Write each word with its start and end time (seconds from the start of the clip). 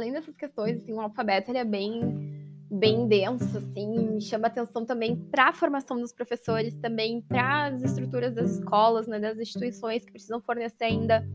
além 0.00 0.12
dessas 0.12 0.34
questões, 0.34 0.82
assim, 0.82 0.92
o 0.92 1.00
alfabeto 1.00 1.50
ele 1.50 1.58
é 1.58 1.64
bem 1.64 2.38
bem 2.72 3.08
denso, 3.08 3.58
assim, 3.58 4.20
chama 4.20 4.46
atenção 4.46 4.86
também 4.86 5.16
para 5.16 5.48
a 5.48 5.52
formação 5.52 6.00
dos 6.00 6.12
professores, 6.12 6.76
também 6.76 7.20
para 7.20 7.66
as 7.66 7.82
estruturas 7.82 8.32
das 8.36 8.52
escolas, 8.52 9.08
né, 9.08 9.18
das 9.18 9.36
instituições 9.38 10.04
que 10.04 10.12
precisam 10.12 10.40
fornecer 10.40 10.84
ainda 10.84 11.26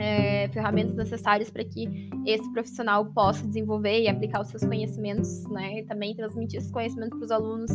é, 0.00 0.48
ferramentas 0.48 0.96
necessárias 0.96 1.48
para 1.48 1.62
que 1.64 2.10
esse 2.26 2.52
profissional 2.52 3.06
possa 3.06 3.46
desenvolver 3.46 4.02
e 4.02 4.08
aplicar 4.08 4.40
os 4.40 4.48
seus 4.48 4.64
conhecimentos, 4.64 5.44
né, 5.48 5.78
e 5.78 5.84
também 5.84 6.14
transmitir 6.16 6.58
esses 6.58 6.72
conhecimentos 6.72 7.16
para 7.16 7.24
os 7.24 7.30
alunos. 7.30 7.70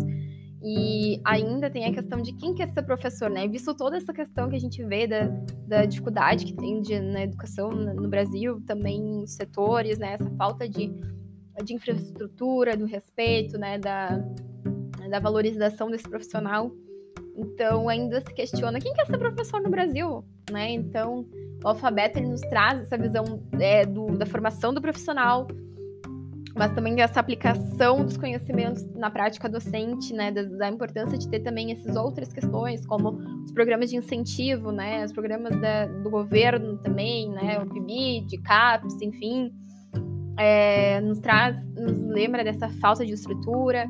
E 0.64 1.20
ainda 1.25 1.70
tem 1.70 1.86
a 1.86 1.93
questão 1.93 2.21
de 2.21 2.34
quem 2.34 2.54
quer 2.54 2.70
ser 2.70 2.84
professor, 2.84 3.30
né? 3.30 3.48
Visto 3.48 3.75
toda 3.75 3.98
essa 3.98 4.13
questão 4.13 4.50
que 4.50 4.55
a 4.55 4.59
gente 4.59 4.82
vê 4.84 5.05
da, 5.05 5.27
da 5.67 5.85
dificuldade 5.85 6.45
que 6.45 6.54
tem 6.54 6.81
de, 6.81 6.99
na 6.99 7.23
educação 7.23 7.70
no 7.70 8.08
Brasil, 8.08 8.62
também 8.66 9.02
nos 9.02 9.34
setores, 9.34 9.99
né? 9.99 10.13
Essa 10.13 10.30
falta 10.38 10.68
de 10.70 10.90
de 11.62 11.73
infraestrutura, 11.73 12.76
do 12.76 12.85
respeito, 12.85 13.57
né, 13.57 13.77
da, 13.77 14.18
da 15.09 15.20
valorização 15.20 15.91
desse 15.91 16.09
profissional. 16.09 16.71
Então, 17.35 17.90
ainda 17.90 18.21
se 18.21 18.34
questiona 18.34 18.80
quem 18.80 18.93
quer 18.93 19.05
ser 19.05 19.18
professor 19.18 19.62
no 19.62 19.70
Brasil, 19.70 20.23
né? 20.52 20.71
Então, 20.71 21.26
o 21.63 21.68
alfabeto 21.68 22.20
ele 22.20 22.27
nos 22.27 22.41
traz 22.41 22.82
essa 22.82 22.98
visão 22.98 23.43
é, 23.59 23.85
do, 23.85 24.18
da 24.18 24.26
formação 24.26 24.73
do 24.73 24.82
profissional, 24.82 25.48
mas 26.55 26.73
também 26.73 26.95
dessa 26.95 27.20
aplicação 27.20 28.05
dos 28.05 28.17
conhecimentos 28.17 28.85
na 28.95 29.09
prática 29.09 29.49
docente, 29.49 30.13
né? 30.13 30.31
Da, 30.31 30.43
da, 30.43 30.70
importância 30.70 31.17
de 31.17 31.27
ter 31.27 31.39
também 31.39 31.71
essas 31.71 31.95
outras 31.95 32.31
questões, 32.31 32.85
como 32.85 33.09
os 33.43 33.52
programas 33.52 33.89
de 33.89 33.98
incentivo, 33.98 34.71
né? 34.71 35.03
Os 35.03 35.12
programas 35.12 35.59
da, 35.59 35.88
do 35.88 36.09
governo 36.09 36.77
também, 36.77 37.29
né? 37.29 37.60
O 37.60 37.70
PIBID, 37.70 38.37
CAPES, 38.40 39.01
enfim 39.01 39.51
é, 40.37 40.99
nos 41.01 41.20
traz, 41.20 41.55
nos 41.76 41.98
lembra 42.04 42.43
dessa 42.43 42.70
falta 42.70 43.05
de 43.05 43.13
estrutura. 43.13 43.88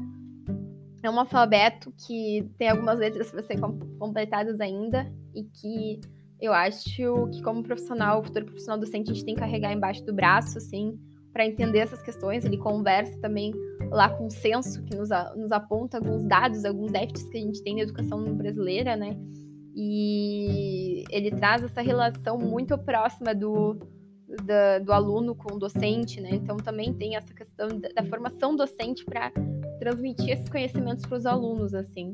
É 1.01 1.09
um 1.09 1.19
alfabeto 1.19 1.93
que 2.05 2.49
tem 2.57 2.69
algumas 2.69 2.99
letras 2.99 3.29
para 3.31 3.43
serem 3.43 3.61
completadas 3.99 4.61
ainda 4.61 5.11
e 5.33 5.43
que 5.43 5.99
eu 6.39 6.53
acho 6.53 7.29
que 7.31 7.41
como 7.41 7.63
profissional, 7.63 8.23
futuro 8.23 8.45
profissional 8.45 8.79
docente, 8.79 9.11
a 9.11 9.13
gente 9.13 9.25
tem 9.25 9.35
que 9.35 9.41
carregar 9.41 9.73
embaixo 9.73 10.03
do 10.05 10.13
braço, 10.13 10.57
assim, 10.57 10.97
para 11.33 11.45
entender 11.45 11.79
essas 11.79 12.01
questões. 12.01 12.45
Ele 12.45 12.57
conversa 12.57 13.17
também 13.19 13.51
lá 13.89 14.09
com 14.09 14.27
o 14.27 14.31
censo, 14.31 14.83
que 14.83 14.95
nos, 14.95 15.09
nos 15.35 15.51
aponta 15.51 15.97
alguns 15.97 16.25
dados, 16.25 16.63
alguns 16.63 16.91
déficits 16.91 17.29
que 17.29 17.37
a 17.37 17.41
gente 17.41 17.63
tem 17.63 17.75
na 17.75 17.81
educação 17.81 18.23
brasileira, 18.35 18.95
né? 18.95 19.17
E 19.75 21.03
ele 21.09 21.31
traz 21.31 21.63
essa 21.63 21.81
relação 21.81 22.37
muito 22.37 22.77
próxima 22.77 23.33
do, 23.33 23.75
da, 24.45 24.79
do 24.79 24.93
aluno 24.93 25.35
com 25.35 25.55
o 25.55 25.59
docente, 25.59 26.21
né? 26.21 26.29
Então 26.33 26.57
também 26.57 26.93
tem 26.93 27.15
essa 27.15 27.33
questão 27.33 27.67
da, 27.79 27.89
da 27.89 28.03
formação 28.03 28.55
docente 28.55 29.03
para 29.03 29.31
transmitir 29.79 30.29
esses 30.29 30.47
conhecimentos 30.47 31.05
para 31.05 31.17
os 31.17 31.25
alunos, 31.25 31.73
assim. 31.73 32.11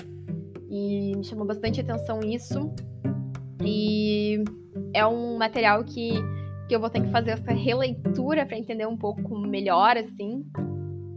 E 0.70 1.16
me 1.16 1.24
chamou 1.24 1.46
bastante 1.46 1.82
atenção 1.82 2.20
isso. 2.22 2.72
E 3.62 4.44
é 4.94 5.06
um 5.06 5.38
material 5.38 5.84
que, 5.84 6.14
que 6.70 6.76
eu 6.76 6.80
vou 6.80 6.90
ter 6.90 7.02
que 7.02 7.10
fazer 7.10 7.32
essa 7.32 7.52
releitura 7.52 8.46
para 8.46 8.56
entender 8.56 8.88
um 8.88 8.96
pouco 8.96 9.38
melhor, 9.40 9.98
assim. 9.98 10.46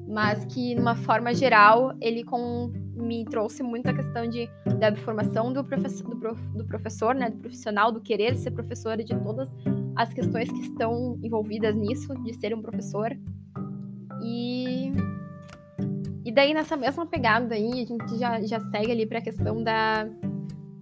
Mas 0.08 0.46
que, 0.46 0.74
numa 0.74 0.96
forma 0.96 1.34
geral, 1.34 1.92
ele 2.00 2.24
com, 2.24 2.72
me 2.96 3.24
trouxe 3.26 3.62
muita 3.62 3.92
questão 3.92 4.26
de, 4.26 4.48
da 4.78 4.94
formação 4.96 5.52
do 5.52 5.62
professor, 5.62 6.08
do, 6.08 6.16
prof, 6.16 6.40
do 6.56 6.64
professor, 6.64 7.14
né? 7.14 7.30
Do 7.30 7.36
profissional, 7.36 7.92
do 7.92 8.00
querer 8.00 8.34
ser 8.36 8.50
professor 8.50 8.96
de 8.96 9.14
todas 9.20 9.48
as 9.94 10.12
questões 10.12 10.50
que 10.50 10.60
estão 10.60 11.18
envolvidas 11.22 11.76
nisso, 11.76 12.14
de 12.22 12.32
ser 12.32 12.54
um 12.54 12.62
professor. 12.62 13.14
E, 14.22 14.90
e 16.24 16.32
daí, 16.32 16.54
nessa 16.54 16.78
mesma 16.78 17.04
pegada 17.04 17.54
aí, 17.54 17.72
a 17.72 17.84
gente 17.84 18.18
já, 18.18 18.40
já 18.40 18.58
segue 18.58 18.90
ali 18.90 19.04
para 19.06 19.18
a 19.18 19.22
questão 19.22 19.62
da 19.62 20.08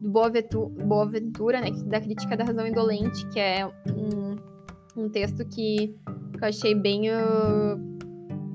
do 0.00 0.68
Boaventura, 0.86 1.60
né, 1.60 1.70
da 1.84 2.00
crítica 2.00 2.36
da 2.36 2.44
razão 2.44 2.66
indolente, 2.66 3.28
que 3.28 3.38
é 3.38 3.66
um, 3.66 4.49
um 4.96 5.08
texto 5.08 5.44
que, 5.44 5.94
que 6.32 6.44
eu 6.44 6.48
achei 6.48 6.74
bem, 6.74 7.10
uh, 7.10 7.76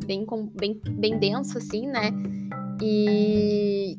bem, 0.06 0.25
bem, 0.56 0.81
bem 0.91 1.19
denso, 1.19 1.57
assim, 1.57 1.88
né, 1.88 2.12
e 2.81 3.97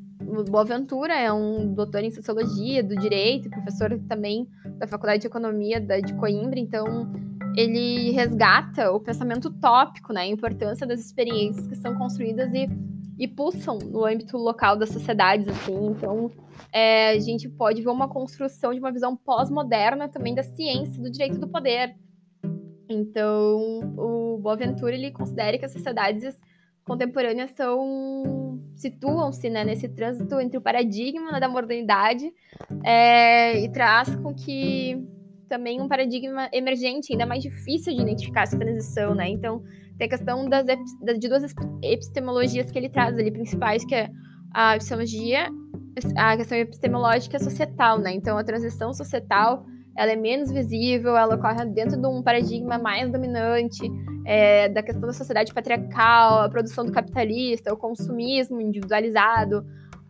Boaventura 0.50 1.14
é 1.14 1.32
um 1.32 1.72
doutor 1.72 2.02
em 2.02 2.10
sociologia 2.10 2.82
do 2.82 2.96
direito, 2.96 3.48
professor 3.48 3.98
também 4.08 4.46
da 4.78 4.86
Faculdade 4.86 5.22
de 5.22 5.26
Economia 5.28 5.80
da, 5.80 6.00
de 6.00 6.14
Coimbra, 6.14 6.58
então 6.58 7.10
ele 7.56 8.10
resgata 8.10 8.92
o 8.92 9.00
pensamento 9.00 9.46
utópico, 9.48 10.12
né, 10.12 10.22
a 10.22 10.26
importância 10.26 10.86
das 10.86 11.00
experiências 11.00 11.66
que 11.66 11.76
são 11.76 11.96
construídas 11.96 12.52
e, 12.52 12.68
e 13.18 13.26
pulsam 13.26 13.78
no 13.78 14.04
âmbito 14.04 14.36
local 14.36 14.76
das 14.76 14.90
sociedades, 14.90 15.48
assim, 15.48 15.86
então 15.86 16.30
é, 16.72 17.10
a 17.10 17.18
gente 17.18 17.48
pode 17.48 17.80
ver 17.80 17.88
uma 17.88 18.08
construção 18.08 18.74
de 18.74 18.78
uma 18.78 18.92
visão 18.92 19.16
pós-moderna 19.16 20.08
também 20.08 20.34
da 20.34 20.42
ciência, 20.42 21.02
do 21.02 21.10
direito 21.10 21.38
do 21.38 21.48
poder. 21.48 21.94
Então, 22.88 23.80
o 23.96 24.38
Boaventura, 24.38 24.94
ele 24.94 25.10
considera 25.10 25.58
que 25.58 25.64
as 25.64 25.72
sociedades 25.72 26.38
contemporâneas 26.84 27.50
são 27.50 28.60
situam-se 28.76 29.50
né, 29.50 29.64
nesse 29.64 29.88
trânsito 29.88 30.38
entre 30.40 30.56
o 30.56 30.60
paradigma 30.60 31.32
né, 31.32 31.40
da 31.40 31.48
modernidade 31.48 32.32
é, 32.84 33.58
e 33.60 33.68
traz 33.72 34.14
com 34.16 34.34
que 34.34 35.02
também 35.48 35.80
um 35.80 35.88
paradigma 35.88 36.48
emergente, 36.52 37.12
ainda 37.12 37.26
mais 37.26 37.42
difícil 37.42 37.94
de 37.94 38.02
identificar 38.02 38.42
essa 38.42 38.58
transição, 38.58 39.14
né? 39.14 39.28
Então, 39.28 39.62
tem 39.96 40.06
a 40.06 40.10
questão 40.10 40.48
das, 40.48 40.66
de 40.66 41.28
duas 41.28 41.54
epistemologias 41.82 42.70
que 42.70 42.78
ele 42.78 42.88
traz 42.88 43.16
ali, 43.16 43.30
principais, 43.30 43.84
que 43.84 43.94
é 43.94 44.10
a 44.52 44.74
epistemologia, 44.74 45.48
a 46.16 46.36
questão 46.36 46.58
epistemológica 46.58 47.38
societal, 47.38 47.98
né? 47.98 48.12
Então, 48.12 48.36
a 48.36 48.44
transição 48.44 48.92
societal 48.92 49.64
ela 49.96 50.12
é 50.12 50.16
menos 50.16 50.50
visível, 50.50 51.16
ela 51.16 51.34
ocorre 51.34 51.64
dentro 51.66 52.00
de 52.00 52.06
um 52.06 52.22
paradigma 52.22 52.78
mais 52.78 53.10
dominante, 53.10 53.90
é, 54.24 54.68
da 54.68 54.82
questão 54.82 55.06
da 55.06 55.12
sociedade 55.12 55.54
patriarcal, 55.54 56.42
a 56.42 56.48
produção 56.48 56.84
do 56.84 56.92
capitalista, 56.92 57.72
o 57.72 57.76
consumismo 57.76 58.60
individualizado, 58.60 59.64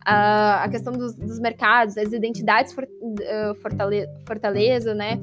a, 0.05 0.63
a 0.63 0.69
questão 0.69 0.91
dos, 0.91 1.15
dos, 1.15 1.39
mercados, 1.39 1.97
as 1.97 2.11
identidades 2.11 2.73
for, 2.73 2.83
uh, 2.83 3.55
fortale, 3.61 4.07
fortaleza, 4.25 4.93
né? 4.93 5.19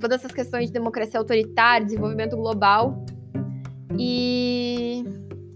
Todas 0.00 0.20
essas 0.20 0.32
questões 0.32 0.66
de 0.66 0.72
democracia 0.72 1.18
autoritária, 1.18 1.84
desenvolvimento 1.84 2.36
global. 2.36 3.04
E 3.98 5.04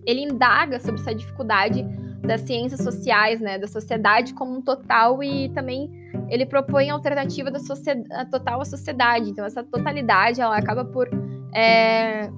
ele 0.04 0.22
indaga 0.22 0.80
sobre 0.80 1.00
essa 1.00 1.14
dificuldade 1.14 1.86
das 2.20 2.40
ciências 2.40 2.80
sociais, 2.80 3.40
né, 3.40 3.58
da 3.58 3.68
sociedade 3.68 4.34
como 4.34 4.56
um 4.56 4.62
total 4.62 5.22
e 5.22 5.48
também 5.50 6.01
ele 6.32 6.46
propõe 6.46 6.88
a 6.88 6.94
alternativa 6.94 7.50
da 7.50 7.58
sociedade, 7.58 8.30
total 8.30 8.62
à 8.62 8.64
sociedade. 8.64 9.28
Então 9.28 9.44
essa 9.44 9.62
totalidade 9.62 10.40
ela 10.40 10.56
acaba 10.56 10.82
por 10.82 11.06
é, 11.54 12.30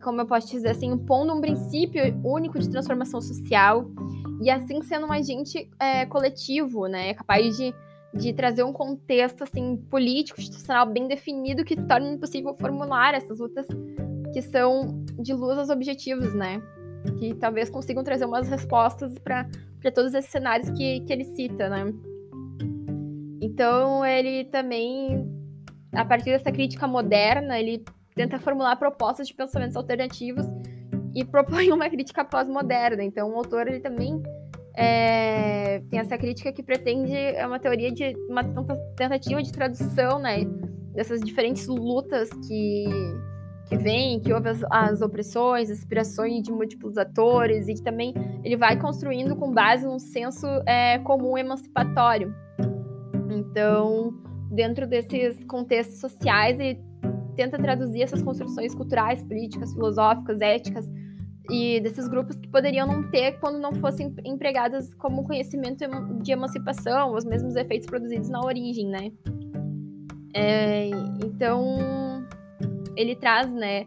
como 0.00 0.20
eu 0.20 0.26
posso 0.26 0.48
dizer 0.48 0.68
assim, 0.68 0.86
impondo 0.92 1.34
um 1.34 1.40
princípio 1.40 2.02
único 2.24 2.56
de 2.56 2.70
transformação 2.70 3.20
social 3.20 3.90
e 4.40 4.48
assim 4.48 4.80
sendo 4.82 5.06
um 5.06 5.12
agente 5.12 5.68
é, 5.80 6.06
coletivo, 6.06 6.86
né, 6.86 7.14
capaz 7.14 7.56
de, 7.56 7.74
de 8.14 8.32
trazer 8.32 8.62
um 8.62 8.72
contexto 8.72 9.42
assim 9.42 9.76
político, 9.90 10.40
institucional 10.40 10.86
bem 10.86 11.08
definido 11.08 11.64
que 11.64 11.74
torne 11.74 12.14
impossível 12.14 12.54
formular 12.60 13.12
essas 13.12 13.40
lutas 13.40 13.66
que 14.32 14.40
são 14.40 15.04
de 15.18 15.34
luz 15.34 15.58
aos 15.58 15.68
objetivos, 15.68 16.32
né? 16.32 16.62
que 17.18 17.34
talvez 17.34 17.70
consigam 17.70 18.04
trazer 18.04 18.24
umas 18.24 18.48
respostas 18.48 19.14
para 19.18 19.46
todos 19.94 20.14
esses 20.14 20.30
cenários 20.30 20.68
que, 20.70 21.00
que 21.00 21.12
ele 21.12 21.24
cita, 21.24 21.68
né? 21.68 21.92
Então, 23.48 24.04
ele 24.04 24.44
também, 24.44 25.26
a 25.92 26.04
partir 26.04 26.30
dessa 26.30 26.52
crítica 26.52 26.86
moderna, 26.86 27.58
ele 27.58 27.82
tenta 28.14 28.38
formular 28.38 28.76
propostas 28.76 29.26
de 29.26 29.34
pensamentos 29.34 29.74
alternativos 29.74 30.44
e 31.14 31.24
propõe 31.24 31.72
uma 31.72 31.88
crítica 31.88 32.24
pós-moderna. 32.24 33.02
Então, 33.02 33.30
o 33.30 33.36
autor, 33.36 33.66
ele 33.66 33.80
também 33.80 34.22
é, 34.76 35.80
tem 35.90 35.98
essa 35.98 36.18
crítica 36.18 36.52
que 36.52 36.62
pretende 36.62 37.16
é 37.16 37.46
uma 37.46 37.58
teoria 37.58 37.90
de 37.90 38.14
uma 38.28 38.44
tentativa 38.96 39.42
de 39.42 39.50
tradução, 39.50 40.18
né, 40.18 40.44
dessas 40.94 41.20
diferentes 41.20 41.66
lutas 41.66 42.28
que 42.46 42.86
que 43.68 43.76
vem, 43.76 44.18
que 44.18 44.32
houve 44.32 44.48
as, 44.48 44.62
as 44.70 45.02
opressões, 45.02 45.70
aspirações 45.70 46.42
de 46.42 46.50
múltiplos 46.50 46.96
atores, 46.96 47.68
e 47.68 47.74
que 47.74 47.82
também 47.82 48.14
ele 48.42 48.56
vai 48.56 48.80
construindo 48.80 49.36
com 49.36 49.52
base 49.52 49.84
num 49.84 49.98
senso 49.98 50.46
é, 50.66 50.98
comum 51.00 51.36
emancipatório. 51.36 52.34
Então, 53.38 54.12
dentro 54.50 54.86
desses 54.86 55.42
contextos 55.44 56.00
sociais, 56.00 56.58
ele 56.58 56.80
tenta 57.36 57.56
traduzir 57.56 58.02
essas 58.02 58.22
construções 58.22 58.74
culturais, 58.74 59.22
políticas, 59.22 59.72
filosóficas, 59.72 60.40
éticas, 60.40 60.90
e 61.50 61.80
desses 61.80 62.08
grupos 62.08 62.36
que 62.36 62.48
poderiam 62.48 62.86
não 62.86 63.10
ter 63.10 63.38
quando 63.40 63.58
não 63.58 63.72
fossem 63.74 64.14
empregadas 64.24 64.92
como 64.94 65.24
conhecimento 65.24 65.84
de 66.22 66.32
emancipação, 66.32 67.14
os 67.14 67.24
mesmos 67.24 67.56
efeitos 67.56 67.86
produzidos 67.86 68.28
na 68.28 68.40
origem, 68.44 68.88
né? 68.88 69.10
É, 70.34 70.88
então, 71.24 72.26
ele 72.96 73.16
traz, 73.16 73.50
né, 73.52 73.86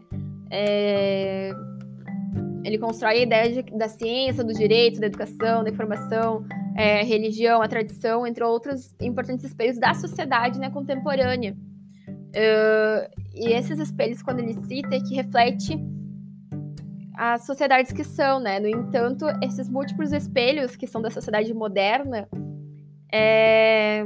É, 0.54 1.50
ele 2.64 2.78
constrói 2.78 3.18
a 3.18 3.22
ideia 3.22 3.62
de, 3.62 3.70
da 3.76 3.88
ciência, 3.88 4.44
do 4.44 4.52
direito, 4.52 5.00
da 5.00 5.06
educação, 5.06 5.64
da 5.64 5.70
informação, 5.70 6.44
é, 6.76 7.02
religião, 7.02 7.60
a 7.60 7.68
tradição, 7.68 8.26
entre 8.26 8.44
outros 8.44 8.94
importantes 9.00 9.44
espelhos 9.44 9.78
da 9.78 9.94
sociedade 9.94 10.58
né, 10.58 10.70
contemporânea. 10.70 11.56
Uh, 12.32 13.22
e 13.34 13.52
esses 13.52 13.78
espelhos, 13.78 14.22
quando 14.22 14.38
ele 14.38 14.54
cita, 14.66 14.94
é 14.94 15.00
que 15.00 15.14
reflete 15.14 15.78
as 17.14 17.44
sociedades 17.44 17.92
que 17.92 18.04
são, 18.04 18.40
né? 18.40 18.58
No 18.58 18.66
entanto, 18.66 19.26
esses 19.42 19.68
múltiplos 19.68 20.12
espelhos 20.12 20.76
que 20.76 20.86
são 20.86 21.02
da 21.02 21.10
sociedade 21.10 21.52
moderna 21.52 22.26
é... 23.12 24.04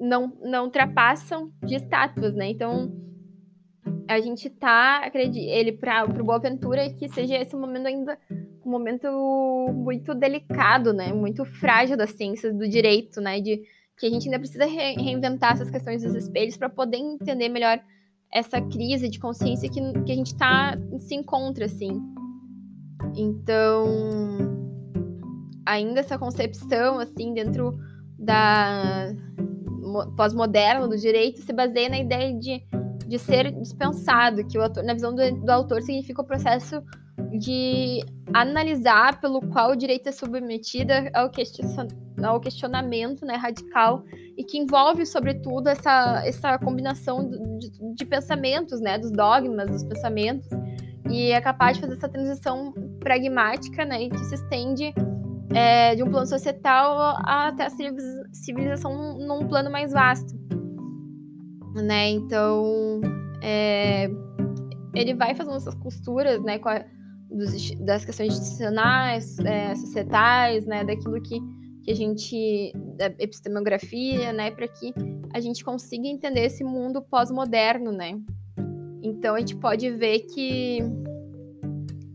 não, 0.00 0.32
não 0.42 0.64
ultrapassam 0.64 1.52
de 1.62 1.76
estátuas, 1.76 2.34
né? 2.34 2.48
Então, 2.48 2.90
a 4.08 4.20
gente 4.20 4.50
tá, 4.50 4.98
acredito, 5.04 5.48
ele 5.48 5.72
para 5.72 6.04
o 6.04 6.24
Boaventura 6.24 6.90
que 6.90 7.08
seja 7.08 7.36
esse 7.36 7.54
momento 7.56 7.86
ainda 7.86 8.18
um 8.64 8.70
momento 8.70 9.06
muito 9.72 10.14
delicado, 10.14 10.92
né? 10.92 11.12
Muito 11.12 11.44
frágil 11.44 11.96
da 11.96 12.06
ciência 12.06 12.52
do 12.52 12.68
direito, 12.68 13.20
né? 13.20 13.40
De 13.40 13.62
que 13.96 14.06
a 14.06 14.10
gente 14.10 14.26
ainda 14.26 14.38
precisa 14.38 14.64
re 14.64 14.94
reinventar 14.94 15.52
essas 15.52 15.70
questões 15.70 16.02
dos 16.02 16.14
espelhos 16.14 16.56
para 16.56 16.68
poder 16.68 16.96
entender 16.96 17.48
melhor 17.48 17.80
essa 18.32 18.60
crise 18.60 19.08
de 19.08 19.18
consciência 19.18 19.68
que, 19.68 19.80
que 20.04 20.12
a 20.12 20.14
gente 20.14 20.34
tá, 20.34 20.78
se 21.00 21.14
encontra, 21.14 21.66
assim. 21.66 22.00
Então, 23.14 23.86
ainda 25.66 26.00
essa 26.00 26.18
concepção, 26.18 26.98
assim, 26.98 27.34
dentro 27.34 27.78
da 28.18 29.12
pós-moderna 30.16 30.88
do 30.88 30.96
direito 30.96 31.42
se 31.42 31.52
baseia 31.52 31.88
na 31.88 31.98
ideia 31.98 32.32
de 32.32 32.62
de 33.12 33.18
ser 33.18 33.52
dispensado, 33.52 34.42
que 34.46 34.58
o 34.58 34.62
na 34.82 34.94
visão 34.94 35.14
do, 35.14 35.44
do 35.44 35.50
autor 35.50 35.82
significa 35.82 36.22
o 36.22 36.24
processo 36.24 36.82
de 37.38 38.00
analisar 38.32 39.20
pelo 39.20 39.42
qual 39.48 39.72
o 39.72 39.76
direito 39.76 40.08
é 40.08 40.12
submetido 40.12 40.94
ao, 41.12 41.28
question, 41.28 41.86
ao 42.24 42.40
questionamento 42.40 43.26
né, 43.26 43.34
radical 43.34 44.02
e 44.34 44.42
que 44.42 44.56
envolve, 44.56 45.04
sobretudo, 45.04 45.68
essa, 45.68 46.22
essa 46.24 46.58
combinação 46.58 47.28
de, 47.58 47.94
de, 47.94 48.06
pensamentos, 48.06 48.80
né, 48.80 48.98
dos 48.98 49.10
dogmas, 49.10 49.70
dos 49.70 49.84
pensamentos, 49.84 50.48
e 51.10 51.32
é 51.32 51.40
capaz 51.42 51.76
de 51.76 51.82
fazer 51.82 51.96
essa 51.96 52.08
transição 52.08 52.72
pragmática 52.98 53.84
né, 53.84 54.08
que 54.08 54.24
se 54.24 54.36
estende 54.36 54.94
é, 55.54 55.94
de 55.94 56.02
um 56.02 56.10
plano 56.10 56.26
societal 56.26 57.14
até 57.26 57.66
a 57.66 57.70
civilização 58.32 59.18
num 59.18 59.46
plano 59.46 59.70
mais 59.70 59.92
vasto 59.92 60.34
né? 61.74 62.10
Então, 62.10 63.00
é, 63.42 64.10
ele 64.94 65.14
vai 65.14 65.34
fazendo 65.34 65.56
essas 65.56 65.74
costuras, 65.74 66.42
né, 66.42 66.60
a, 66.64 66.84
dos, 67.30 67.70
das 67.80 68.04
questões 68.04 68.34
institucionais, 68.34 69.38
é, 69.40 69.74
societais, 69.74 70.66
né, 70.66 70.84
daquilo 70.84 71.20
que, 71.20 71.40
que 71.82 71.90
a 71.90 71.94
gente, 71.94 72.72
da 72.96 73.06
epistemografia, 73.18 74.32
né, 74.32 74.50
para 74.50 74.68
que 74.68 74.92
a 75.32 75.40
gente 75.40 75.64
consiga 75.64 76.06
entender 76.06 76.44
esse 76.44 76.62
mundo 76.62 77.02
pós-moderno, 77.02 77.90
né? 77.90 78.18
Então, 79.02 79.34
a 79.34 79.40
gente 79.40 79.56
pode 79.56 79.90
ver 79.90 80.20
que, 80.20 80.78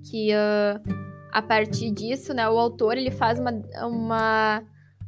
que 0.10 0.32
uh, 0.32 1.08
a 1.32 1.42
partir 1.42 1.92
disso, 1.92 2.34
né, 2.34 2.48
o 2.48 2.58
autor 2.58 2.98
ele 2.98 3.12
faz 3.12 3.40
uma, 3.40 3.52
uma 3.86 4.64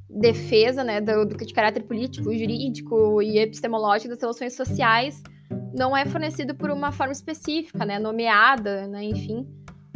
defesa 0.09 0.83
né, 0.83 0.99
do, 0.99 1.25
do, 1.25 1.37
de 1.37 1.53
caráter 1.53 1.83
político, 1.83 2.33
jurídico 2.33 3.21
e 3.21 3.37
epistemológico 3.37 4.09
das 4.09 4.21
relações 4.21 4.53
sociais 4.53 5.21
não 5.73 5.95
é 5.95 6.05
fornecido 6.05 6.55
por 6.55 6.71
uma 6.71 6.91
forma 6.91 7.13
específica, 7.13 7.85
né, 7.85 7.99
nomeada, 7.99 8.87
né, 8.87 9.03
enfim, 9.03 9.47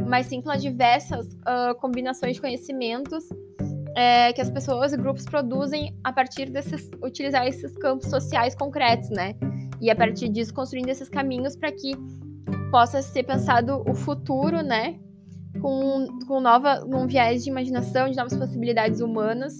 mas 0.07 0.27
sim 0.27 0.41
pelas 0.41 0.61
diversas 0.61 1.25
uh, 1.33 1.73
combinações 1.79 2.35
de 2.35 2.41
conhecimentos 2.41 3.27
é, 3.95 4.33
que 4.33 4.41
as 4.41 4.49
pessoas 4.49 4.93
e 4.93 4.97
grupos 4.97 5.25
produzem 5.25 5.95
a 6.03 6.11
partir 6.11 6.49
desses, 6.49 6.89
utilizar 7.03 7.47
esses 7.47 7.75
campos 7.77 8.09
sociais 8.09 8.55
concretos, 8.55 9.09
né, 9.09 9.35
e 9.81 9.89
a 9.89 9.95
partir 9.95 10.29
disso 10.29 10.53
construindo 10.53 10.89
esses 10.89 11.09
caminhos 11.09 11.55
para 11.55 11.71
que 11.71 11.93
possa 12.71 13.01
ser 13.01 13.23
pensado 13.23 13.83
o 13.87 13.93
futuro, 13.93 14.61
né, 14.61 14.99
com, 15.59 16.07
com 16.27 16.39
nova, 16.39 16.83
um 16.85 17.07
viés 17.07 17.43
de 17.43 17.49
imaginação, 17.49 18.09
de 18.09 18.15
novas 18.15 18.35
possibilidades 18.35 18.99
humanas, 18.99 19.53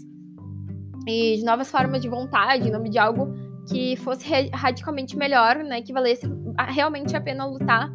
e 1.07 1.37
de 1.37 1.43
novas 1.43 1.69
formas 1.69 2.01
de 2.01 2.07
vontade, 2.07 2.67
em 2.67 2.71
nome 2.71 2.89
de 2.89 2.97
algo 2.97 3.33
que 3.67 3.95
fosse 3.97 4.27
radicalmente 4.53 5.17
melhor, 5.17 5.57
né, 5.57 5.81
que 5.81 5.93
valesse 5.93 6.27
realmente 6.69 7.15
a 7.15 7.21
pena 7.21 7.45
lutar 7.45 7.91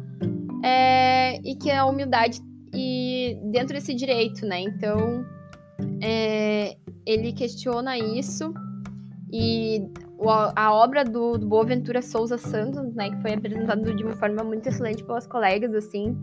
é, 0.63 1.39
e 1.43 1.55
que 1.55 1.71
a 1.71 1.85
humildade 1.85 2.41
e 2.73 3.37
dentro 3.51 3.73
desse 3.73 3.93
direito, 3.93 4.45
né? 4.45 4.61
Então 4.61 5.25
é, 6.01 6.75
ele 7.05 7.33
questiona 7.33 7.97
isso 7.97 8.53
e 9.31 9.87
a 10.55 10.73
obra 10.73 11.03
do, 11.05 11.37
do 11.37 11.47
Boaventura 11.47 12.01
Souza 12.01 12.37
Santos, 12.37 12.93
né, 12.93 13.09
que 13.09 13.21
foi 13.21 13.33
apresentada 13.33 13.93
de 13.93 14.03
uma 14.03 14.15
forma 14.15 14.43
muito 14.43 14.67
excelente 14.67 15.03
pelas 15.03 15.25
colegas, 15.25 15.73
assim, 15.73 16.17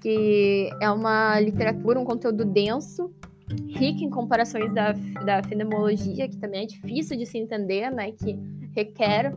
que 0.00 0.68
é 0.80 0.90
uma 0.90 1.38
literatura, 1.38 2.00
um 2.00 2.04
conteúdo 2.04 2.44
denso, 2.44 3.10
rica 3.68 4.02
em 4.02 4.10
comparações 4.10 4.72
da, 4.72 4.92
da 5.24 5.42
fenomenologia, 5.42 6.28
que 6.28 6.36
também 6.36 6.64
é 6.64 6.66
difícil 6.66 7.16
de 7.16 7.26
se 7.26 7.38
entender, 7.38 7.90
né? 7.90 8.12
Que 8.12 8.38
requer 8.74 9.34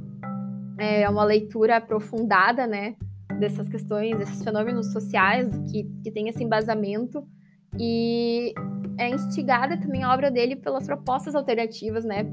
é, 0.77 1.07
uma 1.09 1.23
leitura 1.23 1.77
aprofundada, 1.77 2.65
né? 2.65 2.95
Dessas 3.39 3.69
questões, 3.69 4.17
desses 4.17 4.43
fenômenos 4.43 4.91
sociais, 4.91 5.49
que, 5.71 5.83
que 6.03 6.11
tem 6.11 6.27
esse 6.27 6.43
embasamento. 6.43 7.25
E 7.77 8.53
é 8.97 9.09
instigada 9.09 9.77
também 9.77 10.03
a 10.03 10.13
obra 10.13 10.31
dele 10.31 10.55
pelas 10.55 10.85
propostas 10.85 11.35
alternativas, 11.35 12.03
né? 12.03 12.25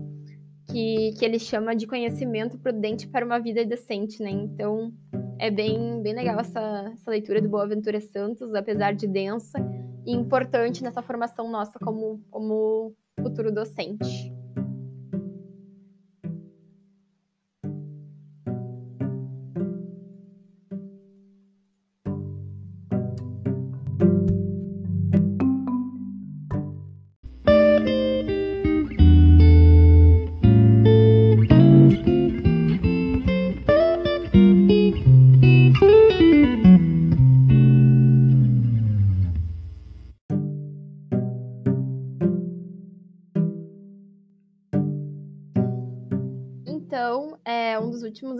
Que, 0.68 1.12
que 1.18 1.24
ele 1.24 1.38
chama 1.38 1.76
de 1.76 1.86
conhecimento 1.86 2.58
prudente 2.58 3.06
para 3.06 3.24
uma 3.24 3.38
vida 3.38 3.64
decente, 3.64 4.22
né? 4.22 4.30
Então, 4.30 4.92
é 5.38 5.50
bem, 5.50 6.02
bem 6.02 6.14
legal 6.14 6.40
essa, 6.40 6.90
essa 6.94 7.10
leitura 7.10 7.40
do 7.40 7.48
Boaventura 7.48 8.00
Santos, 8.00 8.54
apesar 8.54 8.94
de 8.94 9.06
densa 9.06 9.58
e 10.06 10.12
importante 10.12 10.82
nessa 10.82 11.02
formação 11.02 11.50
nossa 11.50 11.78
como, 11.78 12.20
como 12.30 12.94
futuro 13.20 13.52
docente. 13.52 14.35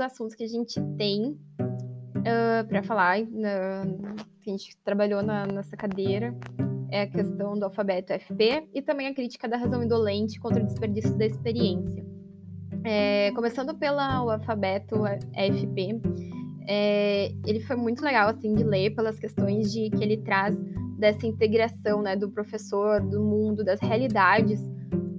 Assuntos 0.07 0.35
que 0.35 0.45
a 0.45 0.49
gente 0.49 0.81
tem 0.97 1.31
uh, 1.31 2.61
ah, 2.61 2.65
para 2.69 2.83
falar, 2.83 3.19
que 4.41 4.51
a 4.51 4.53
gente 4.53 4.77
trabalhou 4.85 5.23
na, 5.23 5.47
nessa 5.47 5.77
cadeira, 5.77 6.35
é 6.91 7.03
a 7.03 7.07
questão 7.07 7.59
do 7.59 7.65
alfabeto 7.65 8.13
FP 8.13 8.69
e 8.73 8.81
também 8.81 9.09
a 9.09 9.15
crítica 9.15 9.49
da 9.49 9.57
razão 9.57 9.83
indolente 9.83 10.39
contra 10.39 10.63
o 10.63 10.67
desperdício 10.67 11.17
da 11.19 11.27
experiência. 11.27 12.05
É, 12.85 13.33
começando 13.33 13.75
pelo 13.75 13.99
alfabeto 13.99 15.03
FP, 15.35 16.01
é, 16.69 17.33
ele 17.45 17.61
foi 17.61 17.77
muito 17.77 18.03
legal 18.03 18.29
assim 18.29 18.55
de 18.55 18.63
ler 18.63 18.95
pelas 18.95 19.19
questões 19.19 19.73
de 19.73 19.91
que 19.91 20.03
ele 20.03 20.19
traz 20.19 20.57
dessa 20.99 21.27
integração 21.27 22.03
né, 22.03 22.17
do 22.17 22.31
professor, 22.31 23.01
do 23.01 23.23
mundo, 23.23 23.65
das 23.65 23.81
realidades 23.81 24.61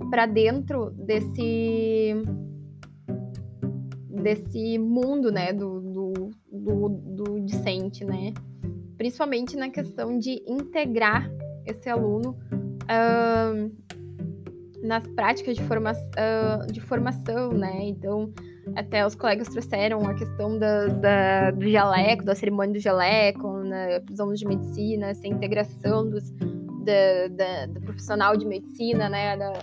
para 0.10 0.25
dentro 0.25 0.91
desse 0.91 2.15
desse 4.21 4.77
mundo, 4.77 5.31
né, 5.31 5.53
do, 5.53 5.79
do, 5.79 6.13
do, 6.51 6.89
do 6.89 7.39
discente, 7.41 8.03
né? 8.03 8.33
Principalmente 8.97 9.55
na 9.55 9.69
questão 9.69 10.17
de 10.17 10.43
integrar 10.47 11.29
esse 11.65 11.89
aluno 11.89 12.38
uh, 12.83 13.71
nas 14.81 15.05
práticas 15.07 15.55
de, 15.55 15.63
forma, 15.63 15.91
uh, 15.91 16.71
de 16.71 16.81
formação, 16.81 17.51
né? 17.51 17.79
Então, 17.83 18.33
até 18.75 19.05
os 19.05 19.15
colegas 19.15 19.47
trouxeram 19.50 20.05
a 20.07 20.13
questão 20.13 20.57
da, 20.57 20.88
da, 20.88 21.51
do 21.51 21.69
jaleco, 21.69 22.24
da 22.24 22.36
cerimônia 22.36 22.74
do 22.74 22.79
jaleco, 22.79 23.59
né, 23.59 24.01
os 24.12 24.19
alunos 24.19 24.39
de 24.39 24.47
medicina, 24.47 25.07
essa 25.07 25.27
integração 25.27 26.09
dos, 26.09 26.31
da, 26.83 27.27
da, 27.31 27.65
do 27.67 27.81
profissional 27.81 28.36
de 28.36 28.45
medicina, 28.45 29.09
né? 29.09 29.38
Da, 29.38 29.53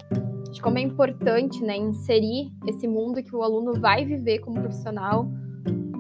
de 0.55 0.63
como 0.63 0.79
é 0.79 0.81
importante 0.81 1.63
né, 1.63 1.77
inserir 1.77 2.53
esse 2.67 2.87
mundo 2.87 3.23
que 3.23 3.35
o 3.35 3.43
aluno 3.43 3.75
vai 3.81 4.05
viver 4.05 4.39
como 4.39 4.61
profissional 4.61 5.29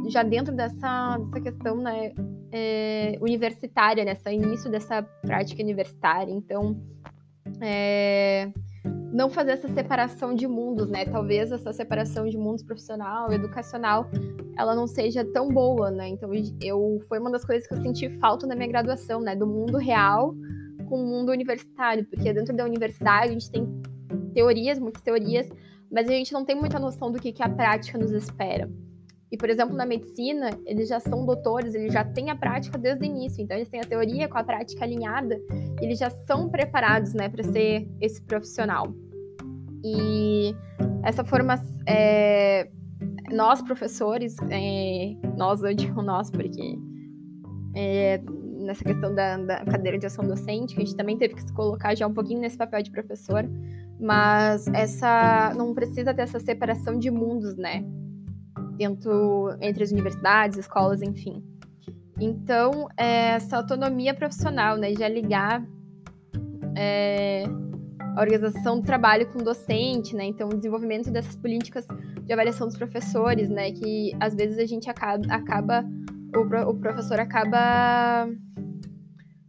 já 0.08 0.22
dentro 0.22 0.54
dessa, 0.54 1.18
dessa 1.18 1.40
questão 1.40 1.76
né, 1.76 2.12
é, 2.52 3.18
universitária, 3.20 4.04
nessa 4.04 4.32
início 4.32 4.70
dessa 4.70 5.02
prática 5.02 5.60
universitária. 5.60 6.30
Então, 6.30 6.80
é, 7.60 8.52
não 9.12 9.28
fazer 9.28 9.52
essa 9.52 9.68
separação 9.68 10.34
de 10.34 10.46
mundos, 10.46 10.88
né? 10.88 11.04
Talvez 11.04 11.50
essa 11.50 11.72
separação 11.72 12.28
de 12.28 12.36
mundos 12.36 12.62
profissional 12.62 13.32
e 13.32 13.34
educacional, 13.34 14.08
ela 14.56 14.74
não 14.74 14.86
seja 14.86 15.24
tão 15.24 15.48
boa, 15.48 15.90
né? 15.90 16.08
Então, 16.08 16.30
eu 16.60 17.00
foi 17.08 17.18
uma 17.18 17.30
das 17.30 17.44
coisas 17.44 17.66
que 17.66 17.74
eu 17.74 17.82
senti 17.82 18.10
falta 18.18 18.46
na 18.46 18.54
minha 18.54 18.68
graduação, 18.68 19.20
né? 19.20 19.34
Do 19.34 19.46
mundo 19.46 19.78
real 19.78 20.34
com 20.88 21.02
o 21.02 21.06
mundo 21.06 21.32
universitário, 21.32 22.04
porque 22.04 22.32
dentro 22.32 22.54
da 22.54 22.64
universidade 22.64 23.30
a 23.30 23.32
gente 23.32 23.50
tem 23.50 23.66
teorias, 24.34 24.78
muitas 24.78 25.02
teorias, 25.02 25.48
mas 25.90 26.08
a 26.08 26.12
gente 26.12 26.32
não 26.32 26.44
tem 26.44 26.56
muita 26.56 26.78
noção 26.78 27.10
do 27.10 27.20
que, 27.20 27.32
que 27.32 27.42
a 27.42 27.48
prática 27.48 27.96
nos 27.96 28.10
espera. 28.10 28.68
E, 29.30 29.36
por 29.36 29.50
exemplo, 29.50 29.74
na 29.74 29.84
medicina, 29.84 30.50
eles 30.64 30.88
já 30.88 31.00
são 31.00 31.26
doutores, 31.26 31.74
eles 31.74 31.92
já 31.92 32.04
têm 32.04 32.30
a 32.30 32.36
prática 32.36 32.78
desde 32.78 33.02
o 33.02 33.04
início. 33.04 33.42
Então, 33.42 33.56
eles 33.56 33.68
têm 33.68 33.80
a 33.80 33.84
teoria 33.84 34.28
com 34.28 34.38
a 34.38 34.44
prática 34.44 34.84
alinhada, 34.84 35.40
eles 35.80 35.98
já 35.98 36.08
são 36.08 36.48
preparados, 36.48 37.14
né, 37.14 37.28
para 37.28 37.42
ser 37.42 37.88
esse 38.00 38.22
profissional. 38.22 38.94
E 39.84 40.54
essa 41.02 41.24
formação, 41.24 41.68
é, 41.86 42.68
nós 43.32 43.60
professores, 43.60 44.36
é, 44.50 45.16
nós, 45.36 45.62
eu 45.62 45.74
digo 45.74 46.00
nós, 46.00 46.30
porque 46.30 46.78
é, 47.74 48.20
nessa 48.64 48.84
questão 48.84 49.14
da, 49.14 49.36
da, 49.36 49.64
cadeira 49.64 49.98
de 49.98 50.06
ação 50.06 50.24
docente, 50.26 50.74
que 50.74 50.82
a 50.82 50.84
gente 50.84 50.96
também 50.96 51.18
teve 51.18 51.34
que 51.34 51.42
se 51.42 51.52
colocar 51.52 51.94
já 51.94 52.06
um 52.06 52.14
pouquinho 52.14 52.40
nesse 52.40 52.56
papel 52.56 52.82
de 52.82 52.90
professor, 52.90 53.44
mas 54.00 54.66
essa 54.68 55.52
não 55.56 55.74
precisa 55.74 56.12
ter 56.14 56.22
essa 56.22 56.40
separação 56.40 56.98
de 56.98 57.10
mundos, 57.10 57.56
né? 57.56 57.84
dentro 58.76 59.56
entre 59.60 59.84
as 59.84 59.92
universidades, 59.92 60.58
escolas, 60.58 61.02
enfim. 61.02 61.42
Então, 62.20 62.88
é, 62.96 63.34
essa 63.34 63.56
autonomia 63.56 64.14
profissional, 64.14 64.76
né, 64.76 64.92
já 64.94 65.08
ligar 65.08 65.64
é, 66.76 67.44
a 68.16 68.20
organização 68.20 68.80
do 68.80 68.86
trabalho 68.86 69.26
com 69.32 69.40
o 69.40 69.44
docente, 69.44 70.14
né, 70.14 70.24
então 70.24 70.48
o 70.48 70.56
desenvolvimento 70.56 71.10
dessas 71.10 71.34
políticas 71.36 71.86
de 72.22 72.32
avaliação 72.32 72.66
dos 72.66 72.76
professores, 72.76 73.48
né, 73.48 73.72
que 73.72 74.12
às 74.20 74.34
vezes 74.34 74.58
a 74.58 74.66
gente 74.66 74.88
acaba, 74.88 75.24
acaba 75.28 75.84
o, 76.36 76.70
o 76.70 76.74
professor 76.74 77.18
acaba 77.18 78.28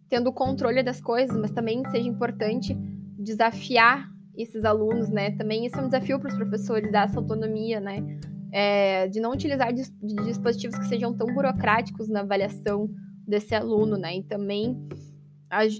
tendo 0.10 0.32
controle 0.32 0.84
das 0.84 1.02
coisas, 1.02 1.36
mas 1.36 1.52
também 1.52 1.84
seja 1.90 2.08
importante 2.08 2.76
desafiar 3.18 4.15
esses 4.38 4.66
alunos, 4.66 5.10
né, 5.10 5.32
também 5.32 5.66
isso 5.66 5.78
é 5.78 5.82
um 5.82 5.86
desafio 5.86 6.20
para 6.20 6.30
os 6.30 6.36
professores, 6.36 6.92
dar 6.92 7.06
essa 7.06 7.20
autonomia, 7.20 7.80
né, 7.80 8.04
é, 8.52 9.10
de 9.10 9.20
não 9.20 9.32
utilizar 9.32 9.74
dis 9.74 9.94
dispositivos 10.02 10.78
que 10.78 10.86
sejam 10.86 11.14
tão 11.14 11.28
burocráticos 11.28 12.08
na 12.08 12.22
avaliação 12.22 12.90
desse 13.28 13.54
aluno, 13.54 13.98
né? 13.98 14.18
E 14.18 14.24
também 14.24 14.78